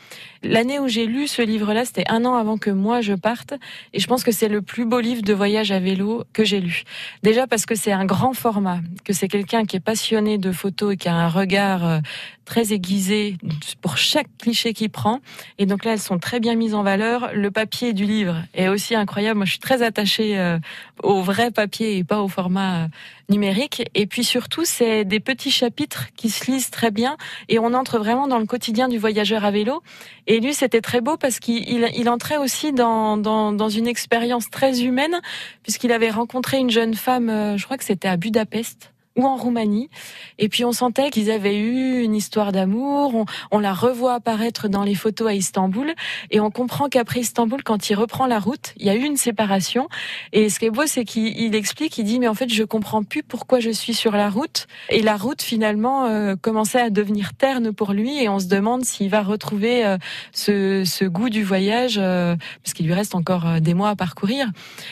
L'année 0.47 0.79
où 0.79 0.89
j'ai 0.89 1.07
lu 1.07 1.27
ce 1.27 1.43
livre-là, 1.43 1.85
c'était 1.85 2.05
un 2.09 2.25
an 2.25 2.35
avant 2.35 2.57
que 2.57 2.71
moi 2.71 3.01
je 3.01 3.15
parte, 3.15 3.55
et 3.93 4.01
je 4.01 4.07
pense 4.07 4.25
que 4.25 4.33
c'est 4.33 4.49
le 4.49 4.63
plus 4.63 4.85
beau 4.85 5.01
livre 5.01 5.23
de 5.23 5.33
voyage 5.33 5.73
à 5.73 5.79
vélo 5.79 6.25
que 6.33 6.45
j'ai 6.45 6.61
lu. 6.61 6.85
Déjà 7.23 7.47
parce 7.47 7.67
que 7.67 7.75
c'est 7.75 7.93
un 7.93 8.05
grand 8.05 8.33
format, 8.33 8.81
que 9.05 9.13
c'est 9.13 9.29
quelqu'un 9.29 9.65
qui 9.65 9.77
est 9.77 9.81
passionné 9.81 10.39
de 10.39 10.53
photos 10.53 10.95
et 10.95 10.97
qui 10.97 11.09
a 11.09 11.15
un 11.15 11.29
regard 11.29 11.85
euh, 11.85 11.99
très 12.45 12.73
aiguisé 12.73 13.37
pour 13.81 13.97
chaque 13.97 14.29
cliché 14.39 14.73
qu'il 14.73 14.91
prend, 14.91 15.21
et 15.59 15.67
donc 15.67 15.85
là 15.85 15.93
elles 15.93 16.01
sont 16.01 16.19
très 16.19 16.41
bien 16.41 16.55
mises 16.55 16.75
en 16.75 16.83
valeur 16.83 17.31
le 17.35 17.51
papier 17.51 17.93
du 17.93 18.05
livre 18.05 18.37
est 18.55 18.69
aussi 18.69 18.95
incroyable. 18.95 19.39
Moi, 19.39 19.47
je 19.47 19.53
suis 19.53 19.61
très 19.61 19.83
attachée 19.83 20.39
euh, 20.39 20.59
au 21.03 21.23
vrai 21.23 21.51
papier 21.51 21.99
et 21.99 22.05
pas 22.05 22.23
au 22.23 22.29
format 22.29 22.89
numérique. 23.29 23.89
Et 23.95 24.07
puis 24.07 24.25
surtout, 24.25 24.65
c'est 24.65 25.05
des 25.05 25.21
petits 25.21 25.51
chapitres 25.51 26.09
qui 26.17 26.31
se 26.31 26.51
lisent 26.51 26.71
très 26.71 26.91
bien 26.91 27.17
et 27.49 27.59
on 27.59 27.75
entre 27.75 27.99
vraiment 27.99 28.29
dans 28.29 28.39
le 28.39 28.47
quotidien 28.47 28.89
du 28.89 28.99
voyageur 28.99 29.45
à 29.45 29.51
vélo. 29.51 29.83
Et 30.27 30.41
lui, 30.41 30.55
c'était 30.55 30.81
très 30.81 31.01
beau 31.01 31.17
parce 31.17 31.39
qu'il 31.39 31.89
il, 31.95 32.09
entrait 32.09 32.37
aussi 32.37 32.73
dans, 32.73 33.17
dans, 33.17 33.53
dans 33.53 33.69
une 33.69 33.87
expérience 33.87 34.51
très 34.51 34.83
humaine 34.83 35.21
puisqu'il 35.63 35.93
avait 35.93 36.11
rencontré 36.11 36.59
une 36.59 36.71
jeune 36.71 36.95
femme, 36.95 37.29
euh, 37.31 37.57
je 37.57 37.65
crois 37.65 37.77
que 37.77 37.85
c'était 37.85 38.09
à 38.09 38.17
Budapest 38.17 38.93
ou 39.17 39.25
en 39.25 39.37
Roumanie. 39.37 39.89
Et 40.39 40.49
puis 40.49 40.65
on 40.65 40.73
sentait 40.73 41.11
qu'ils 41.11 41.31
avaient 41.31 41.57
eu 41.59 42.03
une 42.03 42.15
histoire 42.15 42.53
d'amour. 42.53 43.15
On, 43.15 43.25
on 43.51 43.59
la 43.59 43.73
revoit 43.73 44.15
apparaître 44.15 44.69
dans 44.69 44.83
les 44.85 44.95
photos 44.95 45.29
à 45.29 45.35
Istanbul. 45.35 45.95
Et 46.31 46.41
on 46.41 46.51
comprend 46.51 46.89
qu'après 46.89 47.21
Istanbul, 47.21 47.63
quand 47.63 47.91
il 47.91 47.95
reprend 47.95 48.27
la 48.27 48.39
route, 48.39 48.73
il 48.77 48.87
y 48.87 48.91
a 48.91 48.95
eu 48.95 49.03
une 49.05 49.17
séparation. 49.17 49.89
Et 50.33 50.49
ce 50.49 50.59
qui 50.59 50.67
est 50.67 50.71
beau, 50.71 50.87
c'est 50.87 51.05
qu'il 51.05 51.39
il 51.39 51.55
explique, 51.55 51.99
il 51.99 52.05
dit, 52.05 52.19
mais 52.19 52.29
en 52.29 52.35
fait, 52.35 52.53
je 52.53 52.63
comprends 52.63 53.03
plus 53.03 53.23
pourquoi 53.23 53.61
je 53.61 53.71
suis 53.71 53.95
sur 53.95 54.13
la 54.13 54.29
route. 54.31 54.67
Et 54.91 55.03
la 55.03 55.17
route, 55.17 55.43
finalement, 55.43 56.07
euh, 56.07 56.37
commençait 56.41 56.81
à 56.81 56.91
devenir 56.91 57.35
terne 57.35 57.73
pour 57.73 57.93
lui. 57.93 58.23
Et 58.23 58.29
on 58.29 58.39
se 58.39 58.47
demande 58.47 58.85
s'il 58.85 59.09
va 59.11 59.23
retrouver 59.23 59.85
euh, 59.85 59.97
ce, 60.33 60.85
ce 60.85 61.05
goût 61.05 61.31
du 61.31 61.43
voyage, 61.43 61.99
euh, 61.99 62.37
parce 62.63 62.75
qu'il 62.75 62.87
lui 62.87 62.95
reste 62.95 63.15
encore 63.15 63.47
euh, 63.47 63.61
des 63.61 63.75
mois 63.75 63.91
à 63.91 63.97
parcourir. 63.97 64.49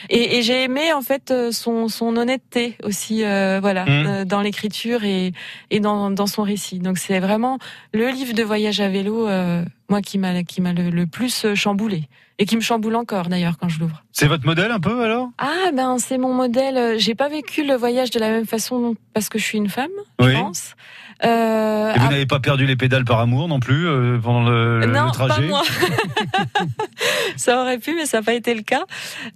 Et, 0.09 0.39
et 0.39 0.43
j'ai 0.43 0.65
aimé, 0.65 0.93
en 0.93 1.03
fait, 1.03 1.31
euh, 1.31 1.53
son, 1.53 1.89
son 1.89 2.17
honnêteté 2.17 2.77
aussi, 2.83 3.23
euh, 3.25 3.61
voilà, 3.61 3.85
Mmh. 3.85 4.07
Euh, 4.14 4.24
dans 4.24 4.40
l'écriture 4.40 5.05
et, 5.05 5.33
et 5.70 5.81
dans, 5.81 6.11
dans 6.11 6.27
son 6.27 6.42
récit. 6.42 6.79
Donc 6.79 6.98
c'est 6.98 7.20
vraiment 7.20 7.59
le 7.92 8.09
livre 8.09 8.35
de 8.35 8.42
voyage 8.42 8.81
à 8.81 8.88
vélo, 8.88 9.29
euh, 9.29 9.64
moi, 9.88 10.00
qui 10.00 10.18
m'a 10.18 10.42
qui 10.44 10.61
m'a 10.61 10.72
le, 10.72 10.90
le 10.90 11.07
plus 11.07 11.44
euh, 11.44 11.55
chamboulé. 11.55 12.09
Et 12.40 12.46
qui 12.46 12.57
me 12.57 12.61
chamboule 12.61 12.96
encore 12.96 13.29
d'ailleurs 13.29 13.59
quand 13.59 13.68
je 13.68 13.79
l'ouvre. 13.79 14.03
C'est 14.11 14.27
votre 14.27 14.44
modèle 14.44 14.72
un 14.72 14.81
peu 14.81 15.05
alors? 15.05 15.29
Ah 15.38 15.70
ben 15.72 15.98
c'est 15.98 16.18
mon 16.18 16.35
modèle. 16.35 16.98
J'ai 16.98 17.14
pas 17.14 17.29
vécu 17.29 17.64
le 17.64 17.74
voyage 17.74 18.11
de 18.11 18.18
la 18.18 18.29
même 18.29 18.44
façon 18.44 18.96
parce 19.12 19.29
que 19.29 19.38
je 19.38 19.44
suis 19.44 19.59
une 19.59 19.68
femme, 19.68 19.96
je 20.18 20.33
pense. 20.33 20.74
Euh, 21.25 21.95
Et 21.95 21.99
vous 21.99 22.07
ah, 22.07 22.11
n'avez 22.11 22.27
pas 22.27 22.41
perdu 22.41 22.67
les 22.67 22.77
pédales 22.77 23.05
par 23.05 23.21
amour 23.21 23.49
non 23.49 23.61
plus 23.61 23.87
euh, 23.87 24.19
pendant 24.19 24.43
le, 24.49 24.87
non, 24.87 24.87
le 24.87 25.07
pas 25.07 25.11
trajet 25.11 25.47
moi. 25.47 25.63
ça 27.37 27.61
aurait 27.61 27.79
pu, 27.79 27.95
mais 27.95 28.07
ça 28.07 28.19
n'a 28.19 28.23
pas 28.23 28.35
été 28.35 28.55
le 28.55 28.63
cas. 28.63 28.85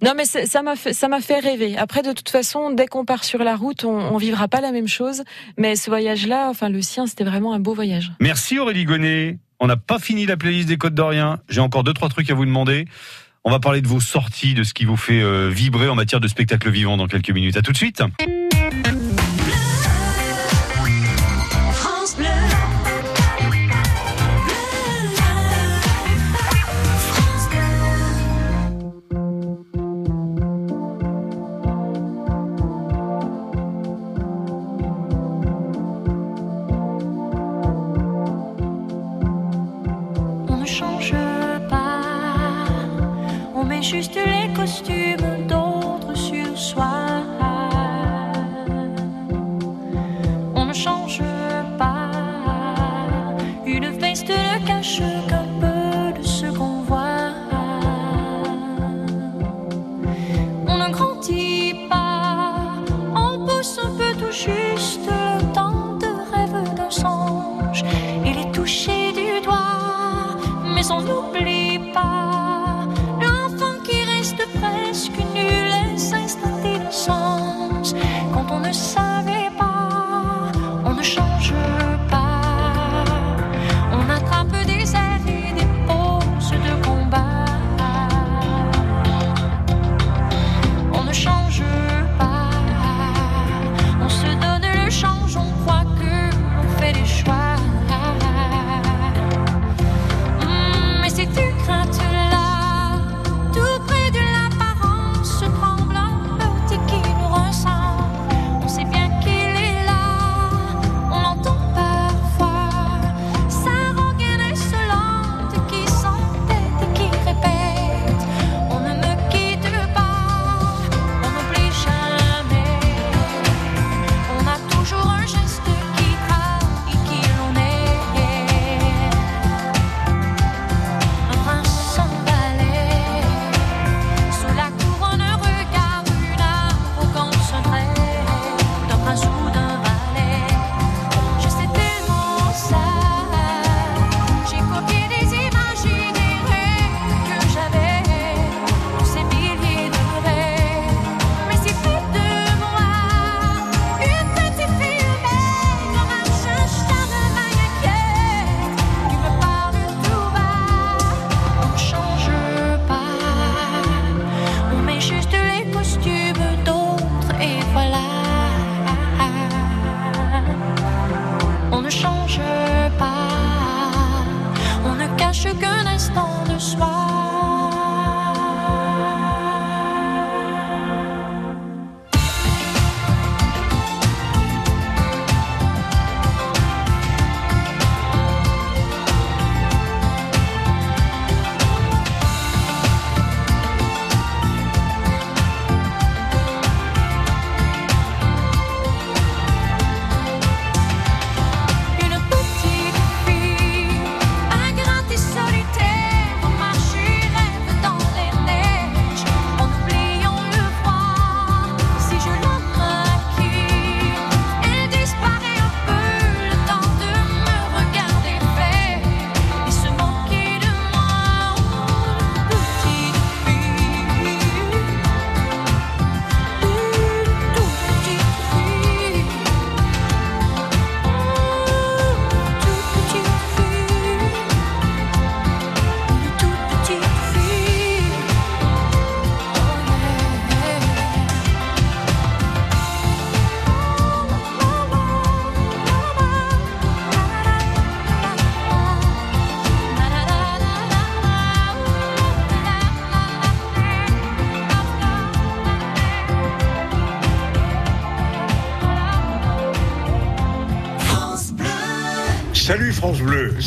Non, 0.03 0.13
mais 0.15 0.25
ça 0.25 0.61
m'a 0.61 0.75
fait, 0.75 0.93
ça 0.93 1.07
m'a 1.07 1.21
fait 1.21 1.39
rêver. 1.39 1.77
Après, 1.77 2.01
de 2.01 2.11
toute 2.11 2.29
façon, 2.29 2.71
dès 2.71 2.87
qu'on 2.87 3.05
part 3.05 3.23
sur 3.23 3.39
la 3.39 3.55
route, 3.55 3.83
on, 3.85 3.97
on 3.97 4.17
vivra 4.17 4.47
pas 4.47 4.61
la 4.61 4.71
même 4.71 4.87
chose. 4.87 5.23
Mais 5.57 5.75
ce 5.75 5.89
voyage-là, 5.89 6.47
enfin 6.49 6.69
le 6.69 6.81
sien, 6.81 7.07
c'était 7.07 7.23
vraiment 7.23 7.53
un 7.53 7.59
beau 7.59 7.73
voyage. 7.73 8.11
Merci 8.19 8.59
Aurélie 8.59 8.85
Gonnet. 8.85 9.39
On 9.59 9.67
n'a 9.67 9.77
pas 9.77 9.99
fini 9.99 10.25
la 10.25 10.37
playlist 10.37 10.67
des 10.67 10.77
Côtes 10.77 10.93
d'Orient. 10.93 11.37
J'ai 11.49 11.61
encore 11.61 11.83
deux 11.83 11.93
trois 11.93 12.09
trucs 12.09 12.29
à 12.29 12.33
vous 12.33 12.45
demander. 12.45 12.85
On 13.43 13.51
va 13.51 13.59
parler 13.59 13.81
de 13.81 13.87
vos 13.87 13.99
sorties, 13.99 14.53
de 14.53 14.63
ce 14.63 14.73
qui 14.73 14.85
vous 14.85 14.97
fait 14.97 15.21
euh, 15.21 15.49
vibrer 15.49 15.89
en 15.89 15.95
matière 15.95 16.19
de 16.19 16.27
spectacle 16.27 16.69
vivant 16.69 16.97
dans 16.97 17.07
quelques 17.07 17.31
minutes. 17.31 17.57
À 17.57 17.61
tout 17.61 17.71
de 17.71 17.77
suite. 17.77 18.03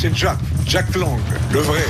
C'est 0.03 0.17
Jack, 0.17 0.39
Jack 0.67 0.97
Lang, 0.97 1.21
le 1.53 1.61
vrai. 1.61 1.85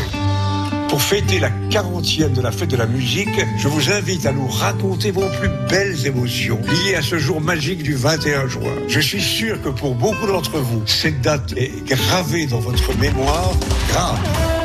Pour 0.91 1.01
fêter 1.01 1.39
la 1.39 1.49
40e 1.71 2.35
de 2.35 2.43
la 2.43 2.53
fête 2.53 2.69
de 2.69 2.77
la 2.77 2.85
musique, 2.85 3.41
je 3.57 3.69
vous 3.69 3.91
invite 3.91 4.27
à 4.27 4.33
nous 4.33 4.49
raconter 4.49 5.11
vos 5.13 5.27
plus 5.41 5.49
belles 5.71 6.07
émotions 6.07 6.61
liées 6.61 6.95
à 6.95 7.01
ce 7.01 7.17
jour 7.19 7.41
magique 7.41 7.83
du 7.83 7.95
21 7.95 8.49
juin. 8.49 8.75
Je 8.87 9.01
suis 9.01 9.23
sûr 9.23 9.63
que 9.63 9.71
pour 9.71 9.95
beaucoup 9.95 10.27
d'entre 10.27 10.59
vous, 10.59 10.83
cette 10.85 11.23
date 11.23 11.55
est 11.57 11.87
gravée 11.87 12.47
dans 12.47 12.61
votre 12.61 12.95
mémoire, 12.99 13.53
grave. 13.89 14.62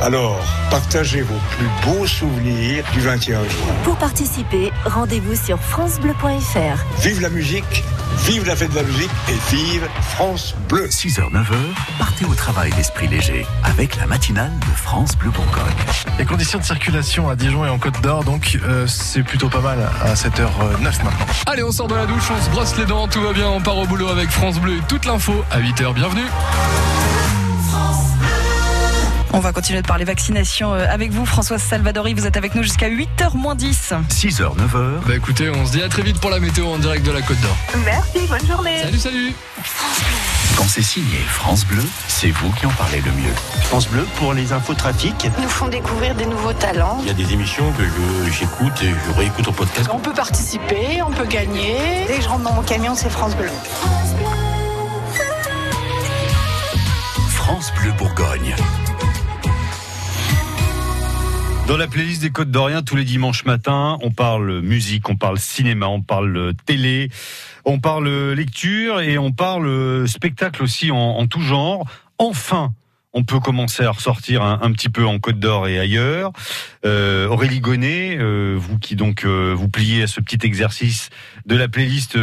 Alors, 0.00 0.38
partagez 0.70 1.22
vos 1.22 1.38
plus 1.50 1.66
beaux 1.84 2.06
souvenirs 2.06 2.84
du 2.92 3.00
21 3.00 3.42
juin. 3.42 3.74
Pour 3.82 3.96
participer, 3.96 4.70
rendez-vous 4.84 5.34
sur 5.34 5.58
francebleu.fr. 5.58 7.00
Vive 7.00 7.20
la 7.20 7.28
musique, 7.28 7.82
vive 8.24 8.46
la 8.46 8.54
fête 8.54 8.70
de 8.70 8.76
la 8.76 8.84
musique 8.84 9.10
et 9.28 9.56
vive 9.56 9.88
France 10.00 10.54
Bleu. 10.68 10.86
6h, 10.86 11.32
9h, 11.32 11.56
partez 11.98 12.24
au 12.26 12.34
travail 12.34 12.70
l'esprit 12.76 13.08
léger 13.08 13.44
avec 13.64 13.96
la 13.96 14.06
matinale 14.06 14.52
de 14.60 14.76
France 14.76 15.16
Bleu 15.16 15.30
Bourgogne. 15.30 15.74
Les 16.16 16.24
conditions 16.24 16.60
de 16.60 16.64
circulation 16.64 17.28
à 17.28 17.34
Dijon 17.34 17.66
et 17.66 17.68
en 17.68 17.78
Côte 17.78 18.00
d'Or, 18.00 18.22
donc 18.22 18.56
euh, 18.62 18.86
c'est 18.86 19.24
plutôt 19.24 19.48
pas 19.48 19.60
mal 19.60 19.80
à 20.04 20.14
7h09 20.14 20.80
maintenant. 20.80 21.10
Allez, 21.46 21.64
on 21.64 21.72
sort 21.72 21.88
de 21.88 21.96
la 21.96 22.06
douche, 22.06 22.30
on 22.30 22.44
se 22.44 22.50
brosse 22.50 22.76
les 22.78 22.86
dents, 22.86 23.08
tout 23.08 23.20
va 23.20 23.32
bien, 23.32 23.48
on 23.48 23.60
part 23.60 23.76
au 23.76 23.86
boulot 23.86 24.08
avec 24.08 24.30
France 24.30 24.60
Bleu 24.60 24.76
et 24.76 24.82
toute 24.88 25.06
l'info 25.06 25.44
à 25.50 25.58
8h. 25.58 25.92
Bienvenue. 25.92 26.26
On 29.32 29.40
va 29.40 29.52
continuer 29.52 29.82
de 29.82 29.86
parler 29.86 30.04
vaccination 30.04 30.72
euh, 30.74 30.86
avec 30.90 31.10
vous, 31.12 31.26
Françoise 31.26 31.62
Salvadori. 31.62 32.14
Vous 32.14 32.26
êtes 32.26 32.36
avec 32.36 32.54
nous 32.54 32.62
jusqu'à 32.62 32.88
8h 32.88 33.34
moins 33.36 33.54
10. 33.54 33.92
6h, 34.10 34.56
9h. 34.56 35.06
Bah 35.06 35.14
écoutez, 35.14 35.50
on 35.50 35.66
se 35.66 35.72
dit 35.72 35.82
à 35.82 35.88
très 35.88 36.02
vite 36.02 36.18
pour 36.18 36.30
la 36.30 36.40
météo 36.40 36.66
en 36.66 36.78
direct 36.78 37.04
de 37.04 37.12
la 37.12 37.20
Côte 37.20 37.38
d'Or. 37.40 37.56
Merci, 37.84 38.26
bonne 38.28 38.46
journée. 38.46 38.82
Salut, 38.82 38.98
salut. 38.98 39.32
Quand 40.56 40.64
c'est 40.66 40.82
signé 40.82 41.18
France 41.28 41.64
Bleu, 41.66 41.82
c'est 42.08 42.30
vous 42.30 42.50
qui 42.52 42.66
en 42.66 42.70
parlez 42.70 43.00
le 43.02 43.12
mieux. 43.12 43.32
France 43.64 43.86
Bleu 43.88 44.04
pour 44.16 44.32
les 44.32 44.52
infos 44.52 44.74
trafic. 44.74 45.28
nous 45.40 45.48
font 45.48 45.68
découvrir 45.68 46.14
des 46.14 46.26
nouveaux 46.26 46.54
talents. 46.54 46.98
Il 47.02 47.08
y 47.08 47.10
a 47.10 47.14
des 47.14 47.32
émissions 47.32 47.70
que 47.72 47.84
je- 47.84 48.32
j'écoute 48.32 48.82
et 48.82 48.90
je 49.06 49.12
réécoute 49.18 49.46
au 49.46 49.52
podcast. 49.52 49.88
On 49.92 49.98
peut 49.98 50.14
participer, 50.14 51.00
on 51.06 51.10
peut 51.10 51.26
gagner. 51.26 51.76
Dès 52.08 52.16
que 52.16 52.22
je 52.22 52.28
rentre 52.28 52.44
dans 52.44 52.54
mon 52.54 52.62
camion, 52.62 52.94
c'est 52.96 53.10
France 53.10 53.36
Bleu. 53.36 53.50
France 57.30 57.72
Bleu 57.80 57.92
Bourgogne. 57.92 58.56
Dans 61.68 61.76
la 61.76 61.86
playlist 61.86 62.22
des 62.22 62.30
Côtes 62.30 62.50
d'Orient, 62.50 62.80
tous 62.80 62.96
les 62.96 63.04
dimanches 63.04 63.44
matins, 63.44 63.98
on 64.00 64.10
parle 64.10 64.62
musique, 64.62 65.06
on 65.10 65.16
parle 65.16 65.38
cinéma, 65.38 65.86
on 65.86 66.00
parle 66.00 66.54
télé, 66.64 67.10
on 67.66 67.78
parle 67.78 68.08
lecture 68.32 69.02
et 69.02 69.18
on 69.18 69.32
parle 69.32 70.08
spectacle 70.08 70.62
aussi 70.62 70.90
en, 70.90 71.26
tout 71.26 71.42
genre. 71.42 71.86
Enfin, 72.16 72.72
on 73.12 73.22
peut 73.22 73.38
commencer 73.38 73.84
à 73.84 73.90
ressortir 73.90 74.42
un, 74.42 74.72
petit 74.72 74.88
peu 74.88 75.04
en 75.04 75.18
Côte 75.18 75.40
d'Or 75.40 75.68
et 75.68 75.78
ailleurs. 75.78 76.32
Euh, 76.86 77.28
Aurélie 77.28 77.60
Gonnet, 77.60 78.16
euh, 78.16 78.54
vous 78.58 78.78
qui 78.78 78.96
donc 78.96 79.26
euh, 79.26 79.52
vous 79.54 79.68
pliez 79.68 80.04
à 80.04 80.06
ce 80.06 80.22
petit 80.22 80.38
exercice 80.46 81.10
de 81.44 81.54
la 81.54 81.68
playlist 81.68 82.18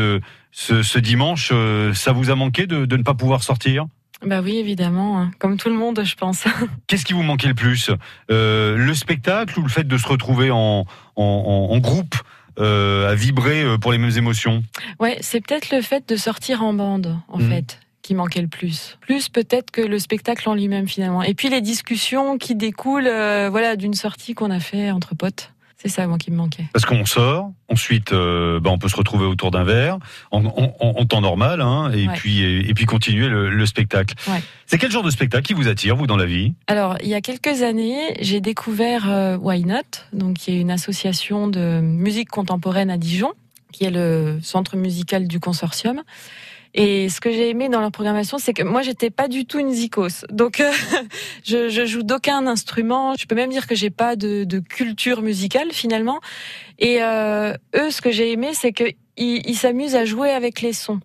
ce, 0.52 0.98
dimanche, 0.98 1.54
ça 1.94 2.14
vous 2.14 2.32
a 2.32 2.36
manqué 2.36 2.66
de 2.66 2.98
ne 2.98 3.04
pas 3.04 3.14
pouvoir 3.14 3.44
sortir? 3.44 3.86
Bah 4.24 4.42
oui, 4.42 4.58
évidemment, 4.58 5.20
hein. 5.20 5.32
comme 5.40 5.58
tout 5.58 5.70
le 5.70 5.76
monde, 5.76 6.02
je 6.04 6.16
pense. 6.16 6.46
Qu'est-ce 6.88 7.06
qui 7.06 7.14
vous 7.14 7.24
manquait 7.24 7.50
le 7.50 7.54
plus? 7.54 7.90
Euh, 8.32 8.78
Le 8.78 8.94
spectacle 8.94 9.60
ou 9.60 9.64
le 9.64 9.70
fait 9.70 9.88
de 9.88 9.98
se 9.98 10.08
retrouver 10.08 10.52
en, 10.52 10.86
en, 11.16 11.78
groupe 11.80 12.16
euh, 12.60 13.10
à 13.12 13.16
vibrer 13.16 13.64
euh, 13.64 13.78
pour 13.78 13.92
les 13.92 13.98
mêmes 13.98 14.18
émotions? 14.18 14.64
Ouais, 15.00 15.18
c'est 15.22 15.42
peut-être 15.46 15.70
le 15.76 15.82
fait 15.82 16.08
de 16.08 16.16
sortir 16.16 16.64
en 16.64 16.74
bande, 16.74 17.18
en 17.28 17.40
Mhm. 17.40 17.50
fait, 17.50 17.80
qui 18.02 18.16
manquait 18.16 18.42
le 18.42 18.48
plus. 18.48 18.98
Plus 19.02 19.28
peut-être 19.30 19.72
que 19.72 19.82
le 19.82 20.00
spectacle 20.00 20.48
en 20.48 20.54
lui-même, 20.56 20.88
finalement. 20.88 21.22
Et 21.22 21.34
puis 21.34 21.50
les 21.50 21.62
discussions 21.62 22.38
qui 22.38 22.56
découlent, 22.56 23.08
euh, 23.08 23.50
voilà, 23.50 23.76
d'une 23.76 23.94
sortie 23.96 24.34
qu'on 24.34 24.52
a 24.52 24.60
fait 24.62 24.92
entre 24.92 25.16
potes. 25.16 25.52
C'est 25.86 25.92
ça, 25.92 26.08
moi, 26.08 26.18
qui 26.18 26.32
me 26.32 26.38
manquait. 26.38 26.66
Parce 26.74 26.84
qu'on 26.84 27.06
sort, 27.06 27.52
ensuite 27.70 28.12
euh, 28.12 28.60
bah, 28.60 28.72
on 28.72 28.80
peut 28.80 28.90
se 28.90 28.96
retrouver 28.96 29.26
autour 29.28 29.52
d'un 29.52 29.64
verre 29.64 30.00
en, 30.32 30.44
en- 30.44 30.76
en- 30.80 30.94
en 30.98 31.06
temps 31.06 31.22
normal, 31.22 31.62
hein, 31.62 31.92
et, 31.94 32.08
Ouais. 32.08 32.14
puis, 32.16 32.42
et, 32.42 32.74
puis 32.74 32.86
continuer 32.86 33.28
le, 33.30 33.52
le 33.52 33.66
spectacle. 33.68 34.16
Ouais. 34.28 34.42
C'est 34.66 34.80
quel 34.80 34.90
genre 34.90 35.04
de 35.04 35.12
spectacle 35.12 35.44
qui 35.46 35.54
vous 35.54 35.68
attire, 35.68 35.96
vous, 35.96 36.08
dans 36.08 36.18
la 36.18 36.26
vie? 36.26 36.56
Alors, 36.66 36.98
il 37.04 37.10
y 37.10 37.14
a 37.14 37.22
quelques 37.22 37.62
années, 37.62 38.16
j'ai 38.20 38.42
découvert 38.42 39.08
euh, 39.12 39.38
Why 39.38 39.64
Not, 39.64 39.82
donc 40.12 40.38
qui 40.38 40.54
est 40.54 40.60
une 40.60 40.72
association 40.72 41.48
de 41.48 41.82
musique 41.82 42.30
contemporaine 42.30 42.90
à 42.90 42.98
Dijon, 42.98 43.34
qui 43.72 43.84
est 43.86 43.92
le 43.92 44.40
centre 44.42 44.78
musical 44.78 45.28
du 45.28 45.40
consortium. 45.40 46.02
Et 46.78 47.08
ce 47.08 47.22
que 47.22 47.32
j'ai 47.32 47.50
aimé 47.50 47.70
dans 47.70 47.80
leur 47.80 47.92
programmation, 47.92 48.38
c'est 48.38 48.54
que 48.54 48.62
moi, 48.62 48.82
j'étais 48.82 49.10
pas 49.10 49.30
du 49.30 49.46
tout 49.46 49.60
une 49.60 49.72
zikos. 49.72 50.26
Donc, 50.30 50.60
euh, 50.60 50.72
je, 51.44 51.70
je 51.70 51.86
joue 51.86 52.04
d'aucun 52.04 52.46
instrument. 52.48 53.16
Je 53.18 53.26
peux 53.26 53.36
même 53.36 53.50
dire 53.50 53.66
que 53.66 53.76
j'ai 53.76 53.90
pas 53.90 54.18
de, 54.18 54.44
de 54.44 54.60
culture 54.60 55.22
musicale 55.22 55.72
finalement. 55.72 56.20
Et 56.78 57.02
euh, 57.02 57.54
eux, 57.76 57.90
ce 57.92 58.02
que 58.02 58.12
j'ai 58.12 58.32
aimé, 58.34 58.50
c'est 58.54 58.74
que 58.74 58.84
ils 59.18 59.50
ils 59.50 59.56
s'amusent 59.56 59.96
à 59.96 60.04
jouer 60.04 60.32
avec 60.32 60.62
les 60.62 60.74
sons. 60.74 61.00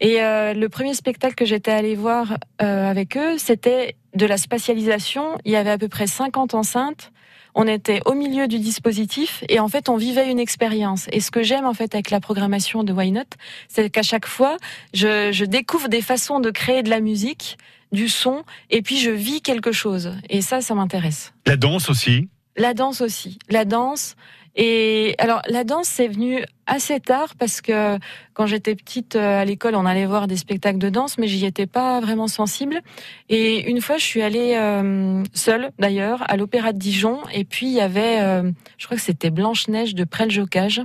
Et 0.00 0.20
euh, 0.20 0.52
le 0.52 0.68
premier 0.68 0.94
spectacle 0.94 1.36
que 1.36 1.44
j'étais 1.44 1.70
allée 1.70 1.94
voir 1.94 2.36
euh, 2.60 2.90
avec 2.90 3.16
eux, 3.16 3.38
c'était 3.38 3.94
de 4.16 4.26
la 4.26 4.36
spatialisation. 4.36 5.38
Il 5.44 5.52
y 5.52 5.56
avait 5.56 5.70
à 5.70 5.78
peu 5.78 5.88
près 5.88 6.08
50 6.08 6.54
enceintes. 6.54 7.12
On 7.54 7.66
était 7.66 8.00
au 8.06 8.14
milieu 8.14 8.48
du 8.48 8.58
dispositif 8.58 9.44
et 9.48 9.60
en 9.60 9.68
fait 9.68 9.88
on 9.88 9.96
vivait 9.96 10.30
une 10.30 10.38
expérience. 10.38 11.06
Et 11.12 11.20
ce 11.20 11.30
que 11.30 11.42
j'aime 11.42 11.66
en 11.66 11.74
fait 11.74 11.94
avec 11.94 12.10
la 12.10 12.20
programmation 12.20 12.82
de 12.84 12.92
Why 12.92 13.12
Not, 13.12 13.22
c'est 13.68 13.90
qu'à 13.90 14.02
chaque 14.02 14.26
fois 14.26 14.56
je, 14.94 15.30
je 15.32 15.44
découvre 15.44 15.88
des 15.88 16.00
façons 16.00 16.40
de 16.40 16.50
créer 16.50 16.82
de 16.82 16.90
la 16.90 17.00
musique, 17.00 17.58
du 17.92 18.08
son, 18.08 18.42
et 18.70 18.82
puis 18.82 18.98
je 18.98 19.10
vis 19.10 19.42
quelque 19.42 19.70
chose. 19.70 20.12
Et 20.30 20.40
ça, 20.40 20.60
ça 20.60 20.74
m'intéresse. 20.74 21.32
La 21.46 21.56
danse 21.56 21.88
aussi 21.90 22.28
La 22.56 22.74
danse 22.74 23.00
aussi. 23.00 23.38
La 23.48 23.64
danse. 23.64 24.16
Et 24.54 25.14
alors, 25.18 25.40
la 25.48 25.64
danse, 25.64 25.88
c'est 25.88 26.08
venu 26.08 26.44
assez 26.66 27.00
tard 27.00 27.34
parce 27.38 27.60
que 27.60 27.98
quand 28.34 28.46
j'étais 28.46 28.74
petite 28.74 29.16
euh, 29.16 29.40
à 29.40 29.44
l'école, 29.44 29.74
on 29.74 29.86
allait 29.86 30.04
voir 30.04 30.26
des 30.26 30.36
spectacles 30.36 30.78
de 30.78 30.90
danse, 30.90 31.18
mais 31.18 31.26
j'y 31.26 31.44
étais 31.46 31.66
pas 31.66 32.00
vraiment 32.00 32.28
sensible. 32.28 32.80
Et 33.28 33.68
une 33.70 33.80
fois, 33.80 33.96
je 33.96 34.04
suis 34.04 34.22
allée 34.22 34.54
euh, 34.56 35.22
seule, 35.32 35.70
d'ailleurs, 35.78 36.22
à 36.30 36.36
l'Opéra 36.36 36.72
de 36.72 36.78
Dijon. 36.78 37.18
Et 37.32 37.44
puis, 37.44 37.66
il 37.66 37.72
y 37.72 37.80
avait, 37.80 38.20
euh, 38.20 38.50
je 38.78 38.84
crois 38.86 38.96
que 38.96 39.02
c'était 39.02 39.30
Blanche-Neige 39.30 39.94
de 39.94 40.04
Prel-Jocage. 40.04 40.82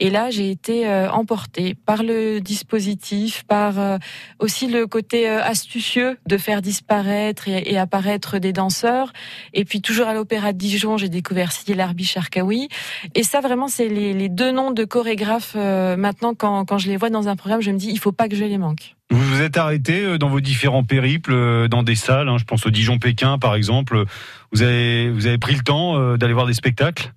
Et 0.00 0.10
là, 0.10 0.30
j'ai 0.30 0.50
été 0.50 0.88
euh, 0.88 1.10
emportée 1.10 1.74
par 1.74 2.02
le 2.02 2.40
dispositif, 2.40 3.44
par 3.44 3.78
euh, 3.78 3.98
aussi 4.40 4.66
le 4.66 4.86
côté 4.86 5.28
euh, 5.28 5.42
astucieux 5.42 6.18
de 6.26 6.36
faire 6.36 6.62
disparaître 6.62 7.48
et, 7.48 7.78
apparaître 7.78 8.38
des 8.38 8.52
danseurs. 8.52 9.12
Et 9.52 9.64
puis 9.64 9.80
toujours 9.80 10.08
à 10.08 10.14
l'Opéra 10.14 10.52
de 10.52 10.58
Dijon, 10.58 10.96
j'ai 10.96 11.08
découvert 11.08 11.52
Sidi 11.52 11.74
Larbi 11.74 12.04
Charkaoui. 12.04 12.68
Et 13.14 13.22
ça, 13.22 13.40
vraiment, 13.40 13.68
c'est 13.68 13.88
les, 13.88 14.28
deux 14.28 14.50
noms 14.50 14.72
de 14.72 14.84
chorégraphes. 14.84 15.54
maintenant, 15.54 16.34
quand, 16.34 16.64
quand 16.64 16.78
je 16.78 16.88
les 16.88 16.96
vois 16.96 17.10
dans 17.10 17.28
un 17.28 17.36
programme, 17.36 17.60
je 17.60 17.70
me 17.70 17.78
dis, 17.78 17.90
il 17.90 17.98
faut 17.98 18.12
pas 18.12 18.28
que 18.28 18.36
je 18.36 18.44
les 18.44 18.58
manque. 18.58 18.96
Vous 19.10 19.22
vous 19.22 19.42
êtes 19.42 19.56
arrêté 19.56 20.18
dans 20.18 20.28
vos 20.28 20.40
différents 20.40 20.82
périples, 20.82 21.68
dans 21.68 21.82
des 21.82 21.94
salles, 21.94 22.28
hein, 22.28 22.38
je 22.38 22.44
pense 22.44 22.66
au 22.66 22.70
Dijon-Pékin 22.70 23.38
par 23.38 23.54
exemple. 23.54 24.04
Vous 24.50 24.62
avez, 24.62 25.10
vous 25.10 25.26
avez 25.26 25.38
pris 25.38 25.54
le 25.54 25.62
temps 25.62 26.16
d'aller 26.16 26.32
voir 26.32 26.46
des 26.46 26.54
spectacles? 26.54 27.12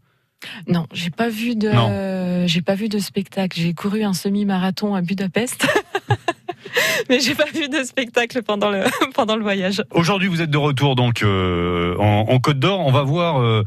Non, 0.68 0.86
j'ai 0.94 1.10
pas 1.10 1.30
vu 1.30 1.56
de, 1.56 1.68
euh, 1.68 2.48
j'ai 2.48 2.62
pas 2.62 2.76
vu 2.76 2.90
de 2.90 3.00
spectacle. 3.00 3.60
J'ai 3.60 3.74
couru 3.74 4.04
un 4.04 4.14
semi-marathon 4.14 4.96
à 4.96 5.02
Budapest. 5.02 5.68
Mais 7.10 7.20
j'ai 7.20 7.36
pas 7.36 7.46
vu 7.54 7.70
de 7.70 7.84
spectacle 7.84 8.44
pendant 8.44 8.70
le, 8.70 8.84
pendant 9.14 9.36
le 9.36 9.44
voyage. 9.44 9.84
Aujourd'hui, 9.92 10.28
vous 10.28 10.42
êtes 10.42 10.50
de 10.50 10.58
retour 10.58 10.96
donc 10.96 11.24
euh, 11.24 11.96
en, 11.98 12.26
en 12.30 12.40
Côte 12.40 12.60
d'Or. 12.60 12.80
On 12.80 12.92
va 12.92 13.04
voir 13.04 13.42
euh, 13.42 13.64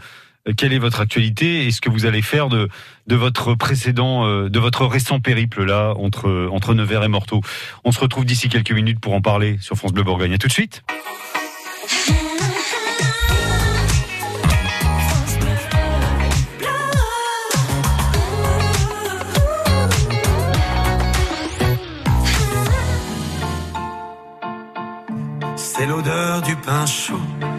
quelle 0.56 0.72
est 0.72 0.78
votre 0.78 1.00
actualité 1.00 1.66
et 1.66 1.70
ce 1.70 1.80
que 1.80 1.90
vous 1.90 2.06
allez 2.06 2.22
faire 2.22 2.48
de, 2.48 2.68
de 3.06 3.16
votre 3.16 3.54
précédent, 3.54 4.26
euh, 4.26 4.48
de 4.48 4.58
votre 4.58 4.86
récent 4.86 5.20
périple 5.20 5.64
là 5.64 5.94
entre 5.96 6.48
entre 6.50 6.74
Nevers 6.74 7.04
et 7.04 7.08
Morteau. 7.08 7.40
On 7.84 7.92
se 7.92 8.00
retrouve 8.00 8.24
d'ici 8.24 8.48
quelques 8.48 8.72
minutes 8.72 9.00
pour 9.00 9.14
en 9.14 9.20
parler 9.20 9.58
sur 9.60 9.76
France 9.76 9.92
Bleu 9.92 10.02
Bourgogne. 10.02 10.34
À 10.34 10.38
tout 10.38 10.48
de 10.48 10.52
suite. 10.52 10.82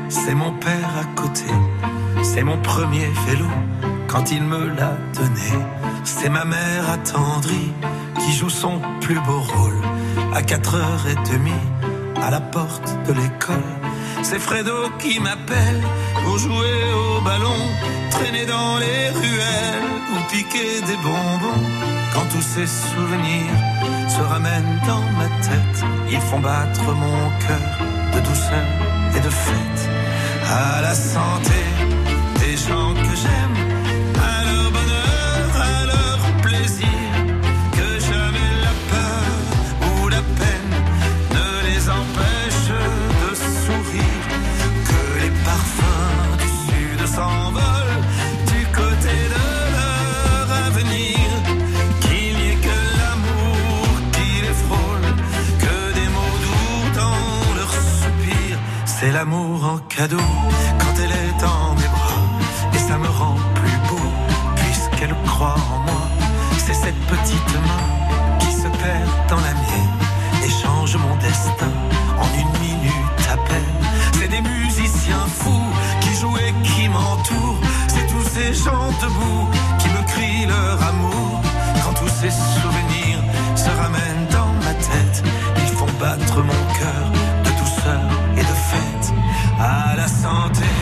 C'est 0.09 0.33
mon 0.33 0.51
père 0.53 0.91
à 0.99 1.05
côté, 1.15 1.45
c'est 2.21 2.43
mon 2.43 2.57
premier 2.57 3.07
vélo 3.27 3.47
quand 4.07 4.29
il 4.31 4.43
me 4.43 4.67
l'a 4.67 4.97
donné. 5.13 5.51
C'est 6.03 6.29
ma 6.29 6.43
mère 6.43 6.89
attendrie 6.89 7.71
qui 8.19 8.33
joue 8.33 8.49
son 8.49 8.81
plus 8.99 9.19
beau 9.21 9.39
rôle 9.39 9.81
à 10.33 10.41
4h30 10.41 11.51
à 12.21 12.29
la 12.29 12.41
porte 12.41 12.89
de 13.07 13.13
l'école. 13.13 13.71
C'est 14.21 14.39
Fredo 14.39 14.89
qui 14.99 15.19
m'appelle 15.19 15.81
pour 16.23 16.37
jouer 16.37 16.79
au 16.93 17.21
ballon, 17.21 17.61
traîner 18.09 18.45
dans 18.45 18.77
les 18.79 19.09
ruelles 19.21 19.91
ou 20.13 20.31
piquer 20.31 20.81
des 20.81 20.97
bonbons. 20.97 21.67
Quand 22.13 22.27
tous 22.33 22.47
ces 22.55 22.67
souvenirs 22.67 23.57
se 24.09 24.21
ramènent 24.21 24.79
dans 24.85 25.05
ma 25.17 25.29
tête. 25.47 25.85
Ils 26.09 26.19
font 26.19 26.39
battre 26.39 26.83
mon 26.93 27.29
cœur 27.39 27.67
de 28.13 28.19
douceur 28.27 29.00
et 29.15 29.19
de 29.19 29.29
fête. 29.29 29.89
À 30.49 30.81
la 30.81 30.93
santé 30.93 31.61
des 32.39 32.57
gens 32.57 32.93
que 32.93 33.15
j'aime, 33.15 33.80
cadeau 59.89 60.17
quand 60.79 60.93
elle 61.03 61.11
est 61.11 61.41
dans 61.41 61.75
mes 61.75 61.87
bras. 61.87 62.25
Et 62.73 62.77
ça 62.77 62.97
me 62.97 63.07
rend 63.07 63.35
plus 63.55 63.77
beau 63.89 64.07
puisqu'elle 64.55 65.15
croit 65.25 65.55
en 65.73 65.79
moi. 65.79 66.01
C'est 66.57 66.73
cette 66.73 66.99
petite 67.07 67.53
main 67.67 68.37
qui 68.39 68.51
se 68.51 68.67
perd 68.81 69.09
dans 69.29 69.41
la 69.47 69.53
mienne 69.53 69.97
et 70.43 70.49
change 70.49 70.95
mon 70.97 71.15
destin 71.17 71.73
en 72.19 72.29
une 72.39 72.59
minute 72.59 73.23
à 73.29 73.37
peine. 73.37 73.77
C'est 74.13 74.27
des 74.27 74.41
musiciens 74.41 75.25
fous 75.27 75.71
qui 76.01 76.13
jouent 76.15 76.37
et 76.37 76.53
qui 76.63 76.87
m'entourent. 76.87 77.61
C'est 77.87 78.07
tous 78.07 78.27
ces 78.35 78.53
gens 78.53 78.89
debout 79.01 79.47
qui 79.79 79.89
me 79.89 80.01
crient 80.07 80.45
leur 80.47 80.81
amour. 80.83 81.41
Quand 81.83 81.93
tous 81.93 82.13
ces 82.21 82.31
souvenirs 82.31 83.21
se 83.55 83.69
ramènent 83.81 84.27
dans 84.31 84.51
ma 84.65 84.73
tête, 84.73 85.23
ils 85.57 85.73
font 85.77 85.91
battre 85.99 86.37
mon 86.43 86.63
cœur 86.79 87.30
santé 90.11 90.80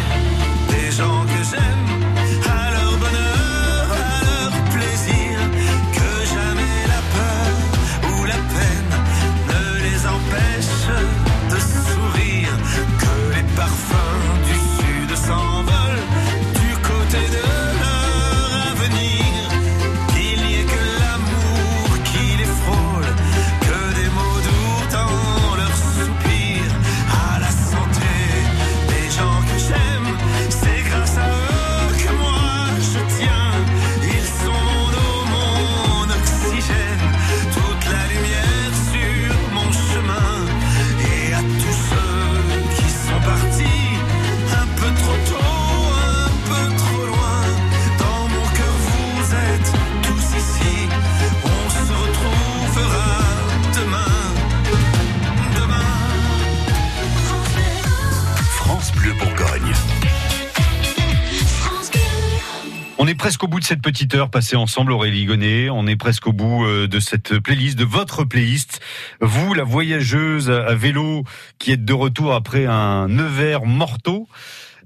au 63.44 63.48
bout 63.48 63.60
de 63.60 63.66
cette 63.66 63.82
petite 63.82 64.16
heure 64.16 64.30
passée 64.30 64.56
ensemble, 64.56 64.92
Aurélie 64.92 65.26
Gonnet. 65.26 65.70
On 65.70 65.88
est 65.88 65.96
presque 65.96 66.28
au 66.28 66.34
bout 66.34 66.66
euh, 66.66 66.88
de 66.88 67.00
cette 67.00 67.40
playlist, 67.40 67.78
de 67.78 67.86
votre 67.86 68.24
playlist. 68.24 68.82
Vous, 69.22 69.54
la 69.54 69.64
voyageuse 69.64 70.50
à 70.50 70.76
vélo 70.76 71.24
qui 71.58 71.72
êtes 71.72 71.86
de 71.86 71.94
retour 71.94 72.34
après 72.34 72.66
un 72.66 73.08
Nevers 73.08 73.66
morteau. 73.66 74.28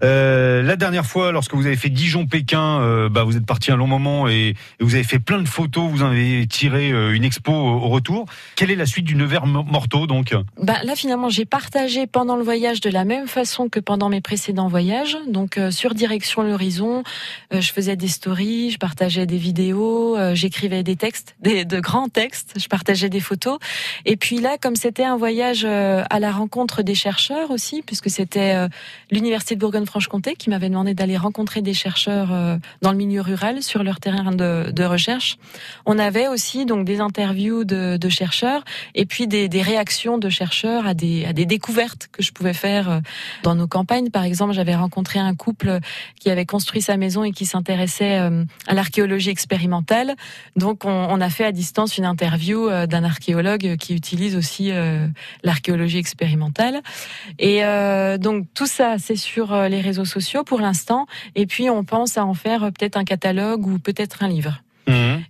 Euh, 0.04 0.62
la 0.62 0.76
dernière 0.76 1.06
fois, 1.06 1.32
lorsque 1.32 1.54
vous 1.54 1.66
avez 1.66 1.78
fait 1.78 1.90
Dijon-Pékin, 1.90 2.82
euh, 2.82 3.10
bah, 3.10 3.24
vous 3.24 3.38
êtes 3.38 3.46
parti 3.46 3.72
un 3.72 3.78
long 3.78 3.88
moment 3.88 4.28
et, 4.28 4.56
vous 4.80 4.96
avez 4.96 5.04
fait 5.04 5.20
plein 5.20 5.42
de 5.42 5.48
photos. 5.48 5.90
Vous 5.90 6.04
en 6.04 6.08
avez 6.08 6.46
tiré 6.48 6.92
euh, 6.92 7.16
une 7.16 7.24
expo 7.24 7.52
au, 7.52 7.88
retour. 7.88 8.26
Quelle 8.56 8.72
est 8.72 8.76
la 8.76 8.86
suite 8.86 9.06
du 9.06 9.16
Nevers 9.16 9.46
mo- 9.46 9.64
morteau 9.64 10.08
donc? 10.08 10.36
Bah, 10.62 10.78
là, 10.84 10.96
finalement, 10.96 11.30
j'ai 11.30 11.46
partagé 11.46 12.06
pendant 12.08 12.36
le 12.36 12.44
voyage 12.44 12.82
de 12.82 12.90
la 12.90 13.06
même 13.06 13.28
façon 13.28 13.70
que 13.70 13.80
pendant 13.80 14.10
mes 14.10 14.22
précédents 14.22 14.68
voyages. 14.68 15.18
Donc, 15.28 15.60
sur 15.70 15.94
direction 15.94 16.44
l'horizon, 16.44 17.04
je 17.52 17.72
faisais 17.72 17.96
des 17.96 18.08
stories, 18.08 18.72
je 18.72 18.78
partageais 18.78 19.26
des 19.26 19.38
vidéos, 19.38 20.18
j'écrivais 20.34 20.84
des 20.84 20.96
textes, 20.96 21.36
de 21.42 21.80
grands 21.80 22.10
textes, 22.10 22.56
je 22.60 22.68
partageais 22.68 23.10
des 23.10 23.20
photos. 23.20 23.60
Et 24.06 24.18
puis 24.18 24.40
là, 24.40 24.58
comme 24.60 24.76
c'était 24.76 25.04
un 25.04 25.18
voyage 25.18 25.66
à 25.66 26.20
la 26.20 26.32
rencontre 26.32 26.82
des 26.82 26.96
chercheurs 26.96 27.52
aussi, 27.52 27.82
puisque 27.86 28.10
c'était 28.10 28.68
l'université 29.12 29.56
de 29.56 29.60
Bourgogne-Franche-Comté 29.94 30.36
qui 30.36 30.50
m'avait 30.50 30.70
demandé 30.70 30.94
d'aller 30.94 31.18
rencontrer 31.18 31.62
des 31.62 31.74
chercheurs 31.74 32.34
euh, 32.34 32.58
dans 32.82 32.92
le 32.92 32.98
milieu 32.98 33.22
rural 33.22 33.62
sur 33.62 33.84
leur 33.84 34.00
terrain 34.00 34.32
de, 34.32 34.84
recherche. 34.84 35.38
On 35.86 35.98
avait 35.98 36.28
aussi 36.28 36.66
donc 36.66 36.86
des 36.86 37.00
interviews 37.00 37.64
de, 37.64 38.10
chercheurs 38.10 38.64
et 38.96 39.06
puis 39.06 39.28
des, 39.28 39.62
réactions 39.62 40.18
de 40.18 40.30
chercheurs 40.30 40.88
à 40.88 40.94
des, 40.94 41.32
découvertes 41.34 42.10
que 42.12 42.24
je 42.24 42.32
pouvais 42.32 42.54
faire 42.54 42.90
euh, 42.90 43.00
dans 43.44 43.56
nos 43.56 43.68
campagnes. 43.68 44.10
Par 44.10 44.24
exemple, 44.24 44.54
j'avais 44.54 44.76
rencontré 44.76 45.20
un 45.20 45.36
couple 45.36 45.80
qui 46.20 46.30
avait 46.30 46.46
construit 46.46 46.82
sa 46.82 46.98
maison 46.98 47.24
et 47.24 47.32
qui 47.32 47.46
s'intéressait 47.46 48.20
euh, 48.20 48.44
à 48.68 48.74
l'archéologie 48.74 49.30
expérimentale. 49.30 50.16
Donc, 50.56 50.86
on, 50.86 51.22
a 51.22 51.30
fait 51.30 51.46
à 51.46 51.52
distance 51.52 51.98
une 51.98 52.06
interview 52.06 52.70
d'un 52.88 53.04
archéologue 53.04 53.78
qui 53.78 53.94
utilise 53.94 54.36
aussi 54.36 54.72
l'archéologie 55.44 56.00
expérimentale. 56.00 56.82
Et 57.40 57.62
donc, 58.20 58.46
tout 58.54 58.68
ça, 58.68 58.96
c'est 58.98 59.16
sur 59.16 59.54
les 59.74 59.82
réseaux 59.82 60.06
sociaux 60.06 60.44
pour 60.44 60.60
l'instant. 60.60 61.06
Et 61.36 61.46
puis, 61.46 61.70
on 61.70 61.84
pense 61.84 62.18
à 62.18 62.26
en 62.26 62.34
faire 62.34 62.64
euh, 62.64 62.72
peut-être 62.72 62.98
un 62.98 63.04
catalogue 63.04 63.66
ou 63.68 63.80
peut-être 63.80 64.24
un 64.24 64.28
livre. 64.28 64.62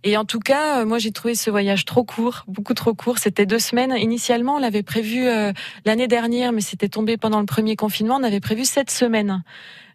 Et 0.04 0.18
en 0.18 0.26
tout 0.26 0.40
cas, 0.40 0.82
euh, 0.82 0.86
moi 0.86 0.98
j'ai 0.98 1.12
trouvé 1.12 1.36
ce 1.36 1.50
voyage 1.50 1.86
trop 1.86 2.04
court, 2.04 2.44
beaucoup 2.48 2.74
trop 2.74 2.94
court. 2.94 3.18
C'était 3.18 3.46
deux 3.46 3.60
semaines. 3.60 3.96
Initialement, 3.98 4.56
on 4.56 4.60
l'avait 4.60 4.84
prévu 4.84 5.28
euh, 5.28 5.54
l'année 5.86 6.08
dernière, 6.08 6.52
mais 6.52 6.62
c'était 6.62 6.90
tombé 6.90 7.18
pendant 7.18 7.40
le 7.40 7.46
premier 7.46 7.76
confinement. 7.76 8.18
On 8.20 8.24
avait 8.24 8.40
prévu 8.40 8.66
sept 8.66 8.92
semaines 8.92 9.44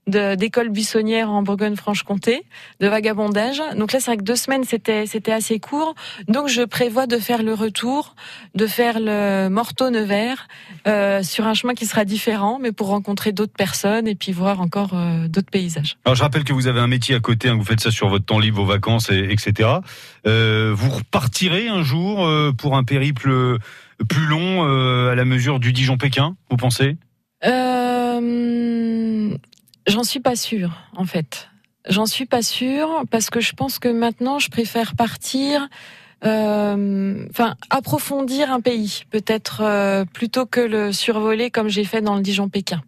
d'école 0.09 0.71
buissonnière 0.71 1.31
en 1.31 1.43
Bourgogne-Franche-Comté, 1.43 2.43
de 2.81 2.89
vagabondage. 2.89 3.63
Donc 3.77 3.93
là, 3.93 4.01
c'est 4.01 4.11
vrai 4.11 4.17
que 4.17 4.23
deux 4.23 4.37
semaines, 4.37 4.65
c'était 4.65 5.07
c'était 5.07 5.33
assez 5.33 5.61
court. 5.61 5.95
Donc 6.29 6.49
je 6.49 6.63
prévois 6.63 7.07
de 7.07 7.19
faire 7.19 7.43
le 7.43 7.55
retour, 7.55 8.15
de 8.55 8.67
faire 8.67 8.99
le 9.01 9.49
Morteau-Nevers 9.49 10.49
euh, 10.87 11.23
sur 11.23 11.47
un 11.47 11.55
chemin 11.55 11.75
qui 11.75 11.87
sera 11.87 12.05
différent, 12.05 12.59
mais 12.61 12.73
pour 12.73 12.89
rencontrer 12.89 13.33
d'autres 13.33 13.53
personnes 13.53 14.07
et 14.09 14.15
puis 14.15 14.33
voir 14.33 14.61
encore 14.61 14.91
euh, 14.95 15.29
d'autres 15.29 15.51
paysages. 15.51 15.97
Alors 16.05 16.17
je 16.17 16.23
rappelle 16.23 16.45
que 16.45 16.53
vous 16.53 16.67
avez 16.67 16.81
un 16.81 16.87
métier 16.87 17.15
à 17.15 17.21
côté, 17.21 17.49
hein, 17.49 17.57
vous 17.57 17.65
faites 17.65 17.81
ça 17.81 17.91
sur 17.91 18.09
votre 18.09 18.25
temps 18.25 18.39
libre, 18.39 18.59
vos 18.59 18.67
vacances, 18.67 19.11
et, 19.11 19.29
etc. 19.31 19.69
Euh, 20.27 20.73
vous 20.75 20.91
repartirez 20.91 21.69
un 21.69 21.83
jour 21.83 22.29
pour 22.57 22.77
un 22.77 22.85
périple 22.85 23.59
plus 24.09 24.27
long 24.27 24.63
à 25.09 25.15
la 25.15 25.25
mesure 25.25 25.61
du 25.61 25.73
Dijon-Pékin, 25.73 26.37
vous 26.51 26.57
pensez? 26.57 26.97
Euh, 27.45 28.21
J'en 29.89 30.05
suis 30.05 30.20
pas 30.20 30.36
sûre, 30.36 30.70
en 30.97 31.05
fait. 31.05 31.49
J'en 31.89 32.07
suis 32.07 32.26
pas 32.26 32.43
sûre 32.43 33.05
parce 33.11 33.30
que 33.30 33.41
je 33.41 33.55
pense 33.55 33.78
que 33.78 33.89
maintenant, 33.89 34.39
je 34.39 34.51
préfère 34.51 34.95
partir, 34.95 35.68
euh, 36.24 37.26
enfin 37.30 37.57
approfondir 37.70 38.53
un 38.53 38.61
pays, 38.61 39.05
peut-être 39.11 39.62
euh, 39.62 40.05
plutôt 40.05 40.45
que 40.45 40.61
le 40.61 40.93
survoler 40.93 41.51
comme 41.51 41.68
j'ai 41.68 41.84
fait 41.84 42.03
dans 42.03 42.16
le 42.16 42.20
Dijon-Pékin. 42.20 42.82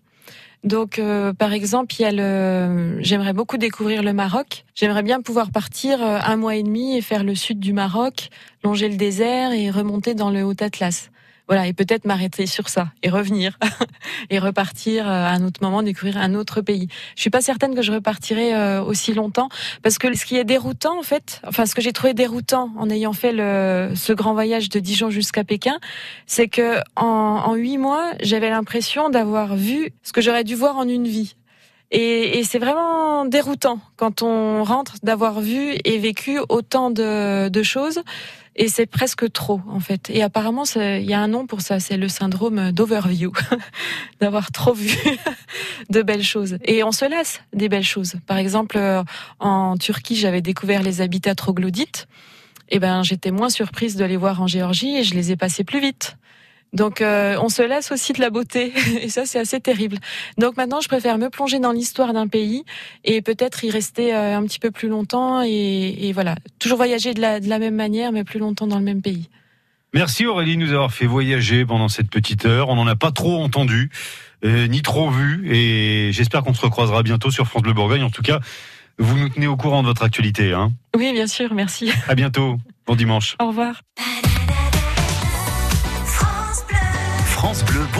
Donc, 0.62 0.98
euh, 0.98 1.32
par 1.32 1.54
exemple, 1.54 1.94
il 1.98 2.02
y 2.02 2.04
a 2.04 2.12
le. 2.12 3.02
J'aimerais 3.02 3.32
beaucoup 3.32 3.56
découvrir 3.56 4.02
le 4.02 4.12
Maroc. 4.12 4.64
J'aimerais 4.74 5.02
bien 5.02 5.22
pouvoir 5.22 5.50
partir 5.50 6.02
euh, 6.02 6.18
un 6.22 6.36
mois 6.36 6.56
et 6.56 6.62
demi 6.62 6.96
et 6.96 7.00
faire 7.00 7.24
le 7.24 7.34
sud 7.34 7.60
du 7.60 7.72
Maroc, 7.72 8.28
longer 8.62 8.90
le 8.90 8.96
désert 8.96 9.52
et 9.52 9.70
remonter 9.70 10.14
dans 10.14 10.30
le 10.30 10.44
Haut 10.44 10.54
Atlas. 10.60 11.10
Voilà, 11.50 11.66
et 11.66 11.72
peut-être 11.72 12.04
m'arrêter 12.04 12.46
sur 12.46 12.68
ça 12.68 12.92
et 13.02 13.10
revenir 13.10 13.58
et 14.30 14.38
repartir 14.38 15.08
euh, 15.08 15.10
à 15.10 15.30
un 15.30 15.44
autre 15.44 15.60
moment, 15.64 15.82
découvrir 15.82 16.16
un 16.16 16.36
autre 16.36 16.60
pays. 16.60 16.86
Je 17.16 17.22
suis 17.22 17.30
pas 17.30 17.40
certaine 17.40 17.74
que 17.74 17.82
je 17.82 17.90
repartirai 17.90 18.54
euh, 18.54 18.80
aussi 18.80 19.14
longtemps 19.14 19.48
parce 19.82 19.98
que 19.98 20.16
ce 20.16 20.24
qui 20.24 20.36
est 20.36 20.44
déroutant 20.44 20.96
en 20.96 21.02
fait, 21.02 21.42
enfin 21.44 21.66
ce 21.66 21.74
que 21.74 21.82
j'ai 21.82 21.92
trouvé 21.92 22.14
déroutant 22.14 22.70
en 22.78 22.88
ayant 22.88 23.12
fait 23.12 23.32
le, 23.32 23.90
ce 23.96 24.12
grand 24.12 24.32
voyage 24.32 24.68
de 24.68 24.78
Dijon 24.78 25.10
jusqu'à 25.10 25.42
Pékin, 25.42 25.80
c'est 26.24 26.46
que 26.46 26.76
en, 26.94 27.52
huit 27.56 27.78
mois, 27.78 28.12
j'avais 28.22 28.50
l'impression 28.50 29.10
d'avoir 29.10 29.56
vu 29.56 29.90
ce 30.04 30.12
que 30.12 30.20
j'aurais 30.20 30.44
dû 30.44 30.54
voir 30.54 30.76
en 30.76 30.86
une 30.86 31.08
vie. 31.08 31.34
Et, 31.90 32.38
et 32.38 32.44
c'est 32.44 32.60
vraiment 32.60 33.24
déroutant 33.24 33.80
quand 33.96 34.22
on 34.22 34.62
rentre 34.62 34.94
d'avoir 35.02 35.40
vu 35.40 35.74
et 35.84 35.98
vécu 35.98 36.38
autant 36.48 36.92
de, 36.92 37.48
de 37.48 37.62
choses. 37.64 38.02
Et 38.62 38.68
c'est 38.68 38.84
presque 38.84 39.32
trop, 39.32 39.62
en 39.70 39.80
fait. 39.80 40.10
Et 40.10 40.22
apparemment, 40.22 40.64
il 40.76 41.06
y 41.06 41.14
a 41.14 41.20
un 41.20 41.28
nom 41.28 41.46
pour 41.46 41.62
ça, 41.62 41.80
c'est 41.80 41.96
le 41.96 42.08
syndrome 42.08 42.72
d'overview, 42.72 43.32
d'avoir 44.20 44.52
trop 44.52 44.74
vu 44.74 44.98
de 45.88 46.02
belles 46.02 46.22
choses. 46.22 46.58
Et 46.66 46.84
on 46.84 46.92
se 46.92 47.06
lasse 47.06 47.40
des 47.54 47.70
belles 47.70 47.82
choses. 47.82 48.16
Par 48.26 48.36
exemple, 48.36 48.76
euh, 48.76 49.02
en 49.38 49.78
Turquie, 49.78 50.14
j'avais 50.14 50.42
découvert 50.42 50.82
les 50.82 51.00
habitats 51.00 51.34
troglodytes. 51.34 52.06
Et 52.68 52.78
ben, 52.78 53.02
j'étais 53.02 53.30
moins 53.30 53.48
surprise 53.48 53.96
de 53.96 54.04
les 54.04 54.18
voir 54.18 54.42
en 54.42 54.46
Géorgie 54.46 54.94
et 54.94 55.04
je 55.04 55.14
les 55.14 55.32
ai 55.32 55.36
passés 55.36 55.64
plus 55.64 55.80
vite. 55.80 56.18
Donc, 56.72 57.00
euh, 57.00 57.36
on 57.42 57.48
se 57.48 57.62
lasse 57.62 57.90
aussi 57.90 58.12
de 58.12 58.20
la 58.20 58.30
beauté. 58.30 58.72
Et 59.02 59.08
ça, 59.08 59.26
c'est 59.26 59.38
assez 59.38 59.60
terrible. 59.60 59.98
Donc 60.38 60.56
maintenant, 60.56 60.80
je 60.80 60.88
préfère 60.88 61.18
me 61.18 61.30
plonger 61.30 61.58
dans 61.58 61.72
l'histoire 61.72 62.12
d'un 62.12 62.28
pays 62.28 62.64
et 63.04 63.22
peut-être 63.22 63.64
y 63.64 63.70
rester 63.70 64.14
euh, 64.14 64.36
un 64.36 64.42
petit 64.44 64.58
peu 64.58 64.70
plus 64.70 64.88
longtemps 64.88 65.42
et, 65.42 66.08
et 66.08 66.12
voilà, 66.12 66.36
toujours 66.58 66.78
voyager 66.78 67.14
de 67.14 67.20
la, 67.20 67.40
de 67.40 67.48
la 67.48 67.58
même 67.58 67.74
manière, 67.74 68.12
mais 68.12 68.24
plus 68.24 68.38
longtemps 68.38 68.66
dans 68.66 68.78
le 68.78 68.84
même 68.84 69.02
pays. 69.02 69.28
Merci 69.92 70.26
Aurélie 70.26 70.56
de 70.56 70.62
nous 70.62 70.72
avoir 70.72 70.92
fait 70.92 71.06
voyager 71.06 71.66
pendant 71.66 71.88
cette 71.88 72.10
petite 72.10 72.46
heure. 72.46 72.68
On 72.68 72.76
n'en 72.76 72.86
a 72.86 72.94
pas 72.94 73.10
trop 73.10 73.42
entendu, 73.42 73.90
euh, 74.44 74.68
ni 74.68 74.82
trop 74.82 75.10
vu, 75.10 75.52
et 75.52 76.12
j'espère 76.12 76.42
qu'on 76.44 76.54
se 76.54 76.60
recroisera 76.60 77.02
bientôt 77.02 77.30
sur 77.30 77.46
France 77.46 77.62
Bleu 77.62 77.72
Bourgogne. 77.72 78.04
En 78.04 78.10
tout 78.10 78.22
cas, 78.22 78.38
vous 78.98 79.18
nous 79.18 79.28
tenez 79.28 79.48
au 79.48 79.56
courant 79.56 79.82
de 79.82 79.88
votre 79.88 80.04
actualité. 80.04 80.52
Hein. 80.52 80.72
Oui, 80.96 81.12
bien 81.12 81.26
sûr, 81.26 81.54
merci. 81.54 81.90
À 82.06 82.14
bientôt. 82.14 82.58
Bon 82.86 82.94
dimanche. 82.94 83.36
Au 83.40 83.48
revoir. 83.48 83.82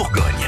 Bourgogne. 0.01 0.40